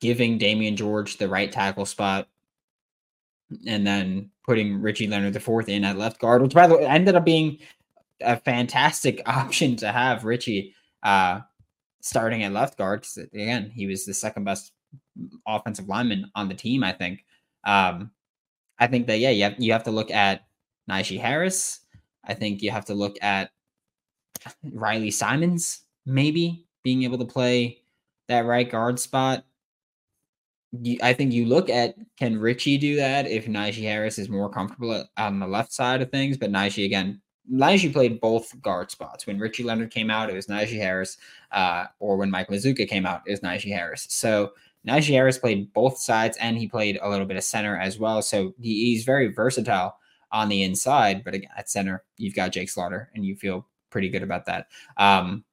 giving 0.00 0.38
Damieon 0.38 0.76
George 0.76 1.16
the 1.16 1.28
right 1.28 1.50
tackle 1.50 1.86
spot, 1.86 2.28
and 3.66 3.86
then 3.86 4.30
putting 4.44 4.80
Richie 4.80 5.06
Leonard 5.06 5.36
IV 5.36 5.68
in 5.68 5.84
at 5.84 5.98
left 5.98 6.20
guard, 6.20 6.42
which 6.42 6.54
by 6.54 6.66
the 6.66 6.76
way 6.76 6.86
ended 6.86 7.14
up 7.14 7.24
being 7.24 7.58
a 8.20 8.36
fantastic 8.36 9.22
option 9.26 9.76
to 9.76 9.90
have 9.90 10.24
Richie 10.24 10.74
uh, 11.02 11.40
starting 12.00 12.42
at 12.42 12.52
left 12.52 12.76
guard. 12.76 13.00
Because 13.02 13.16
again, 13.18 13.70
he 13.70 13.86
was 13.86 14.04
the 14.04 14.14
second 14.14 14.44
best 14.44 14.72
offensive 15.46 15.88
lineman 15.88 16.30
on 16.34 16.48
the 16.48 16.54
team. 16.54 16.84
I 16.84 16.92
think. 16.92 17.24
Um, 17.64 18.10
I 18.78 18.86
think 18.86 19.06
that 19.06 19.18
yeah, 19.18 19.30
you 19.30 19.44
have, 19.44 19.54
you 19.58 19.72
have 19.72 19.84
to 19.84 19.90
look 19.90 20.10
at 20.10 20.44
Knijeah 20.90 21.20
Harris. 21.20 21.80
I 22.24 22.34
think 22.34 22.62
you 22.62 22.70
have 22.70 22.84
to 22.86 22.94
look 22.94 23.16
at 23.22 23.50
Riley 24.72 25.10
Simons 25.10 25.82
maybe 26.06 26.66
being 26.82 27.04
able 27.04 27.18
to 27.18 27.24
play 27.24 27.78
that 28.28 28.44
right 28.44 28.68
guard 28.68 28.98
spot. 28.98 29.44
You, 30.80 30.98
I 31.02 31.12
think 31.12 31.32
you 31.32 31.44
look 31.46 31.68
at 31.68 31.96
can 32.18 32.38
Richie 32.38 32.78
do 32.78 32.96
that 32.96 33.26
if 33.26 33.46
Knijeah 33.46 33.82
Harris 33.82 34.18
is 34.18 34.28
more 34.28 34.48
comfortable 34.48 35.04
on 35.16 35.38
the 35.38 35.46
left 35.46 35.72
side 35.72 36.00
of 36.00 36.10
things, 36.10 36.36
but 36.36 36.50
Knijeah 36.50 36.86
again 36.86 37.20
Knijeah 37.52 37.92
played 37.92 38.20
both 38.20 38.60
guard 38.62 38.90
spots. 38.90 39.26
When 39.26 39.38
Richie 39.38 39.64
Leonard 39.64 39.90
came 39.90 40.10
out, 40.10 40.30
it 40.30 40.34
was 40.34 40.46
Knijeah 40.46 40.78
Harris, 40.78 41.18
uh, 41.50 41.86
or 41.98 42.16
when 42.16 42.30
Mike 42.30 42.48
Mazzccua 42.48 42.88
came 42.88 43.04
out, 43.04 43.22
it 43.26 43.32
was 43.32 43.40
Knijeah 43.40 43.74
Harris. 43.74 44.06
So 44.08 44.52
Harris 44.86 45.38
played 45.38 45.72
both 45.72 45.98
sides, 45.98 46.36
and 46.38 46.56
he 46.56 46.66
played 46.66 46.98
a 47.00 47.08
little 47.08 47.26
bit 47.26 47.36
of 47.36 47.44
center 47.44 47.76
as 47.78 47.98
well. 47.98 48.22
So 48.22 48.54
he, 48.60 48.86
he's 48.86 49.04
very 49.04 49.28
versatile 49.32 49.96
on 50.32 50.48
the 50.48 50.62
inside. 50.62 51.24
But 51.24 51.34
again, 51.34 51.50
at 51.56 51.70
center, 51.70 52.04
you've 52.16 52.34
got 52.34 52.52
Jake 52.52 52.70
Slaughter, 52.70 53.10
and 53.14 53.24
you 53.24 53.36
feel 53.36 53.66
pretty 53.90 54.08
good 54.08 54.22
about 54.22 54.46
that. 54.46 54.66
Um, 54.96 55.44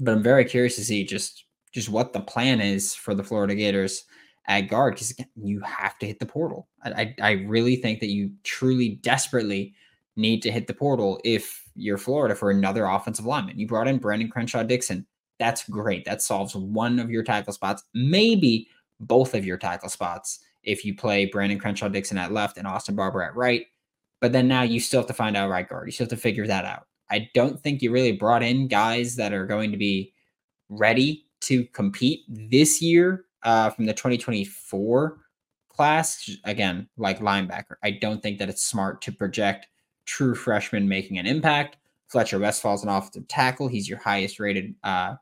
but 0.00 0.12
I'm 0.12 0.22
very 0.22 0.44
curious 0.44 0.76
to 0.76 0.84
see 0.84 1.04
just 1.04 1.44
just 1.72 1.88
what 1.88 2.12
the 2.12 2.20
plan 2.20 2.60
is 2.60 2.94
for 2.94 3.14
the 3.14 3.24
Florida 3.24 3.54
Gators 3.54 4.04
at 4.46 4.62
guard 4.62 4.94
because 4.94 5.14
you 5.36 5.60
have 5.60 5.98
to 5.98 6.06
hit 6.06 6.18
the 6.20 6.26
portal. 6.26 6.68
I, 6.84 6.90
I, 6.90 7.14
I 7.20 7.30
really 7.32 7.76
think 7.76 8.00
that 8.00 8.10
you 8.10 8.30
truly 8.44 9.00
desperately 9.02 9.74
need 10.16 10.42
to 10.42 10.52
hit 10.52 10.66
the 10.66 10.74
portal 10.74 11.20
if 11.24 11.64
you're 11.74 11.98
Florida 11.98 12.34
for 12.34 12.50
another 12.50 12.84
offensive 12.86 13.24
lineman. 13.26 13.58
You 13.58 13.66
brought 13.66 13.88
in 13.88 13.98
Brandon 13.98 14.28
Crenshaw 14.28 14.62
Dickson. 14.62 15.06
That's 15.38 15.68
great. 15.68 16.04
That 16.04 16.22
solves 16.22 16.54
one 16.54 16.98
of 16.98 17.10
your 17.10 17.22
tackle 17.22 17.52
spots, 17.52 17.82
maybe 17.94 18.68
both 19.00 19.34
of 19.34 19.44
your 19.44 19.58
tackle 19.58 19.88
spots 19.88 20.40
if 20.62 20.84
you 20.84 20.94
play 20.94 21.26
Brandon 21.26 21.58
Crenshaw 21.58 21.88
Dickson 21.88 22.18
at 22.18 22.32
left 22.32 22.56
and 22.56 22.66
Austin 22.66 22.94
Barber 22.94 23.22
at 23.22 23.36
right. 23.36 23.66
But 24.20 24.32
then 24.32 24.48
now 24.48 24.62
you 24.62 24.80
still 24.80 25.00
have 25.00 25.08
to 25.08 25.14
find 25.14 25.36
out 25.36 25.50
right 25.50 25.68
guard. 25.68 25.86
You 25.86 25.92
still 25.92 26.04
have 26.04 26.10
to 26.10 26.16
figure 26.16 26.46
that 26.46 26.64
out. 26.64 26.86
I 27.10 27.28
don't 27.34 27.60
think 27.60 27.82
you 27.82 27.90
really 27.90 28.12
brought 28.12 28.42
in 28.42 28.68
guys 28.68 29.16
that 29.16 29.32
are 29.32 29.46
going 29.46 29.70
to 29.72 29.76
be 29.76 30.12
ready 30.68 31.26
to 31.42 31.64
compete 31.66 32.24
this 32.28 32.80
year 32.80 33.26
uh, 33.42 33.70
from 33.70 33.84
the 33.84 33.92
2024 33.92 35.18
class. 35.68 36.30
Again, 36.44 36.88
like 36.96 37.18
linebacker, 37.18 37.76
I 37.82 37.90
don't 37.90 38.22
think 38.22 38.38
that 38.38 38.48
it's 38.48 38.64
smart 38.64 39.02
to 39.02 39.12
project 39.12 39.68
true 40.06 40.34
freshman 40.34 40.88
making 40.88 41.18
an 41.18 41.26
impact. 41.26 41.76
Fletcher 42.08 42.38
Westphal's 42.38 42.82
an 42.82 42.88
offensive 42.88 43.28
tackle. 43.28 43.68
He's 43.68 43.88
your 43.88 43.98
highest 43.98 44.38
rated 44.38 44.74
uh, 44.84 45.16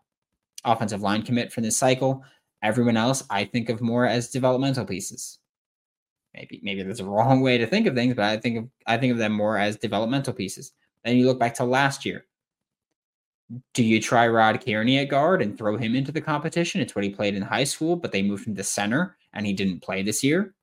offensive 0.64 1.02
line 1.02 1.22
commit 1.22 1.52
for 1.52 1.60
this 1.60 1.76
cycle. 1.76 2.24
Everyone 2.62 2.96
else, 2.96 3.24
I 3.30 3.44
think 3.44 3.68
of 3.68 3.80
more 3.80 4.06
as 4.06 4.30
developmental 4.30 4.84
pieces. 4.84 5.38
Maybe 6.34 6.60
maybe 6.62 6.82
there's 6.82 7.00
a 7.00 7.04
wrong 7.04 7.40
way 7.40 7.58
to 7.58 7.66
think 7.66 7.86
of 7.86 7.94
things, 7.94 8.14
but 8.14 8.24
I 8.24 8.38
think 8.38 8.58
of 8.58 8.68
I 8.86 8.96
think 8.96 9.12
of 9.12 9.18
them 9.18 9.32
more 9.32 9.58
as 9.58 9.76
developmental 9.76 10.32
pieces. 10.32 10.72
Then 11.04 11.16
you 11.16 11.26
look 11.26 11.38
back 11.38 11.54
to 11.54 11.64
last 11.64 12.04
year. 12.04 12.26
Do 13.74 13.84
you 13.84 14.00
try 14.00 14.26
Rod 14.28 14.64
Kearney 14.64 14.98
at 14.98 15.10
guard 15.10 15.42
and 15.42 15.58
throw 15.58 15.76
him 15.76 15.94
into 15.94 16.12
the 16.12 16.22
competition? 16.22 16.80
It's 16.80 16.94
what 16.94 17.04
he 17.04 17.10
played 17.10 17.34
in 17.34 17.42
high 17.42 17.64
school, 17.64 17.96
but 17.96 18.10
they 18.12 18.22
moved 18.22 18.46
him 18.46 18.54
to 18.56 18.64
center 18.64 19.18
and 19.34 19.44
he 19.44 19.52
didn't 19.52 19.82
play 19.82 20.02
this 20.02 20.24
year. 20.24 20.54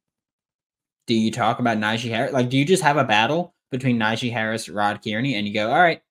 Do 1.06 1.14
you 1.14 1.32
talk 1.32 1.60
about 1.60 1.78
Knijeah 1.78 2.10
Harris? 2.10 2.34
Like, 2.34 2.50
do 2.50 2.58
you 2.58 2.66
just 2.66 2.82
have 2.82 2.98
a 2.98 3.04
battle 3.04 3.54
between 3.72 4.00
Knijeah 4.00 4.32
Harris, 4.32 4.70
Rod 4.70 5.02
Kearney, 5.04 5.36
and 5.36 5.48
you 5.48 5.54
go, 5.54 5.70
all 5.70 5.80
right, 5.80 6.02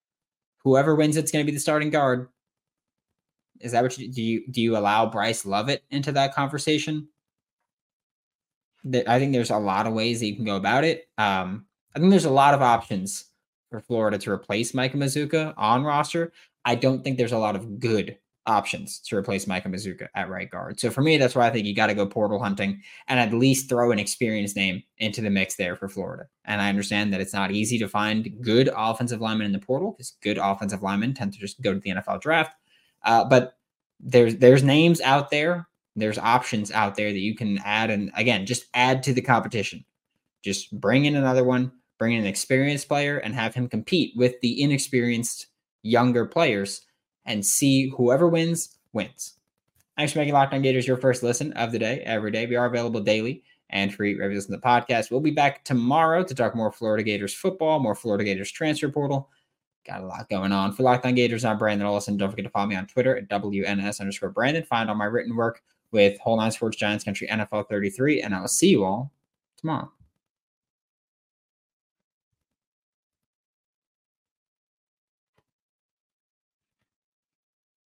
whoever 0.64 0.94
wins 0.94 1.16
it's 1.16 1.32
going 1.32 1.44
to 1.44 1.50
be 1.50 1.54
the 1.54 1.60
starting 1.60 1.90
guard. 1.90 2.28
Is 3.60 3.72
that 3.72 3.82
what 3.82 3.96
you 3.98 4.08
do? 4.08 4.22
You 4.22 4.46
do 4.50 4.60
you 4.60 4.76
allow 4.76 5.06
Bryce 5.06 5.44
Lovett 5.44 5.84
into 5.90 6.12
that 6.12 6.34
conversation? 6.34 7.08
I 9.06 9.18
think 9.18 9.32
there's 9.32 9.50
a 9.50 9.58
lot 9.58 9.86
of 9.86 9.92
ways 9.92 10.20
that 10.20 10.26
you 10.26 10.36
can 10.36 10.44
go 10.44 10.56
about 10.56 10.84
it. 10.84 11.08
Um, 11.18 11.66
I 11.94 11.98
think 11.98 12.10
there's 12.10 12.24
a 12.24 12.30
lot 12.30 12.54
of 12.54 12.62
options 12.62 13.26
for 13.70 13.80
Florida 13.80 14.18
to 14.18 14.30
replace 14.30 14.72
Micah 14.72 14.96
Mazzccua 14.96 15.54
on 15.56 15.84
roster. 15.84 16.32
I 16.64 16.74
don't 16.74 17.02
think 17.02 17.18
there's 17.18 17.32
a 17.32 17.38
lot 17.38 17.56
of 17.56 17.80
good 17.80 18.18
options 18.48 18.98
to 19.00 19.16
replace 19.16 19.46
Micah 19.46 19.68
Mazzccua 19.68 20.08
at 20.14 20.30
right 20.30 20.50
guard. 20.50 20.80
So 20.80 20.90
for 20.90 21.02
me, 21.02 21.18
that's 21.18 21.34
why 21.34 21.46
I 21.46 21.50
think 21.50 21.66
you 21.66 21.74
got 21.74 21.88
to 21.88 21.94
go 21.94 22.06
portal 22.06 22.42
hunting 22.42 22.82
and 23.06 23.20
at 23.20 23.32
least 23.32 23.68
throw 23.68 23.92
an 23.92 23.98
experienced 23.98 24.56
name 24.56 24.82
into 24.96 25.20
the 25.20 25.30
mix 25.30 25.56
there 25.56 25.76
for 25.76 25.88
Florida. 25.88 26.26
And 26.46 26.60
I 26.60 26.70
understand 26.70 27.12
that 27.12 27.20
it's 27.20 27.34
not 27.34 27.50
easy 27.50 27.78
to 27.78 27.88
find 27.88 28.40
good 28.40 28.70
offensive 28.74 29.20
linemen 29.20 29.46
in 29.46 29.52
the 29.52 29.58
portal 29.58 29.92
because 29.92 30.16
good 30.22 30.38
offensive 30.38 30.82
linemen 30.82 31.14
tend 31.14 31.34
to 31.34 31.38
just 31.38 31.60
go 31.60 31.74
to 31.74 31.80
the 31.80 31.90
NFL 31.90 32.22
draft. 32.22 32.52
Uh, 33.08 33.24
but 33.24 33.56
there's 33.98 34.36
there's 34.36 34.62
names 34.62 35.00
out 35.00 35.30
there, 35.30 35.66
there's 35.96 36.18
options 36.18 36.70
out 36.70 36.94
there 36.94 37.10
that 37.10 37.18
you 37.18 37.34
can 37.34 37.58
add, 37.64 37.90
and 37.90 38.10
again, 38.14 38.44
just 38.44 38.66
add 38.74 39.02
to 39.02 39.14
the 39.14 39.22
competition. 39.22 39.82
Just 40.44 40.78
bring 40.78 41.06
in 41.06 41.16
another 41.16 41.42
one, 41.42 41.72
bring 41.98 42.12
in 42.12 42.20
an 42.20 42.26
experienced 42.26 42.86
player, 42.86 43.16
and 43.18 43.34
have 43.34 43.54
him 43.54 43.66
compete 43.66 44.12
with 44.14 44.38
the 44.42 44.62
inexperienced 44.62 45.46
younger 45.82 46.26
players 46.26 46.82
and 47.24 47.44
see 47.44 47.90
whoever 47.96 48.28
wins, 48.28 48.76
wins. 48.92 49.38
Thanks 49.96 50.12
for 50.12 50.18
making 50.18 50.34
Locked 50.34 50.52
On 50.52 50.60
Gators 50.60 50.86
your 50.86 50.98
first 50.98 51.22
listen 51.22 51.52
of 51.54 51.72
the 51.72 51.78
day 51.78 52.02
every 52.04 52.30
day. 52.30 52.46
We 52.46 52.56
are 52.56 52.66
available 52.66 53.00
daily 53.00 53.42
and 53.70 53.92
free 53.92 54.12
you 54.12 54.28
listen 54.28 54.52
to 54.52 54.58
the 54.58 54.62
podcast. 54.62 55.10
We'll 55.10 55.20
be 55.20 55.30
back 55.30 55.64
tomorrow 55.64 56.22
to 56.24 56.34
talk 56.34 56.54
more 56.54 56.72
Florida 56.72 57.02
Gators 57.02 57.34
football, 57.34 57.80
more 57.80 57.94
Florida 57.94 58.24
Gators 58.24 58.52
transfer 58.52 58.90
portal. 58.90 59.30
Got 59.88 60.02
a 60.02 60.06
lot 60.06 60.28
going 60.28 60.52
on. 60.52 60.74
For 60.74 60.82
Locked 60.82 61.06
On 61.06 61.14
Gators, 61.14 61.46
I'm 61.46 61.56
Brandon 61.56 61.86
Olsen. 61.86 62.18
Don't 62.18 62.28
forget 62.28 62.44
to 62.44 62.50
follow 62.50 62.66
me 62.66 62.76
on 62.76 62.86
Twitter 62.86 63.16
at 63.16 63.28
WNS 63.30 64.00
underscore 64.00 64.28
Brandon. 64.28 64.62
Find 64.62 64.90
all 64.90 64.94
my 64.94 65.06
written 65.06 65.34
work 65.34 65.62
with 65.92 66.18
Whole 66.20 66.36
Nine 66.36 66.50
Sports 66.50 66.76
Giants 66.76 67.04
Country 67.04 67.26
NFL 67.26 67.70
33, 67.70 68.20
and 68.20 68.34
I 68.34 68.40
will 68.40 68.48
see 68.48 68.68
you 68.68 68.84
all 68.84 69.10
tomorrow. 69.56 69.90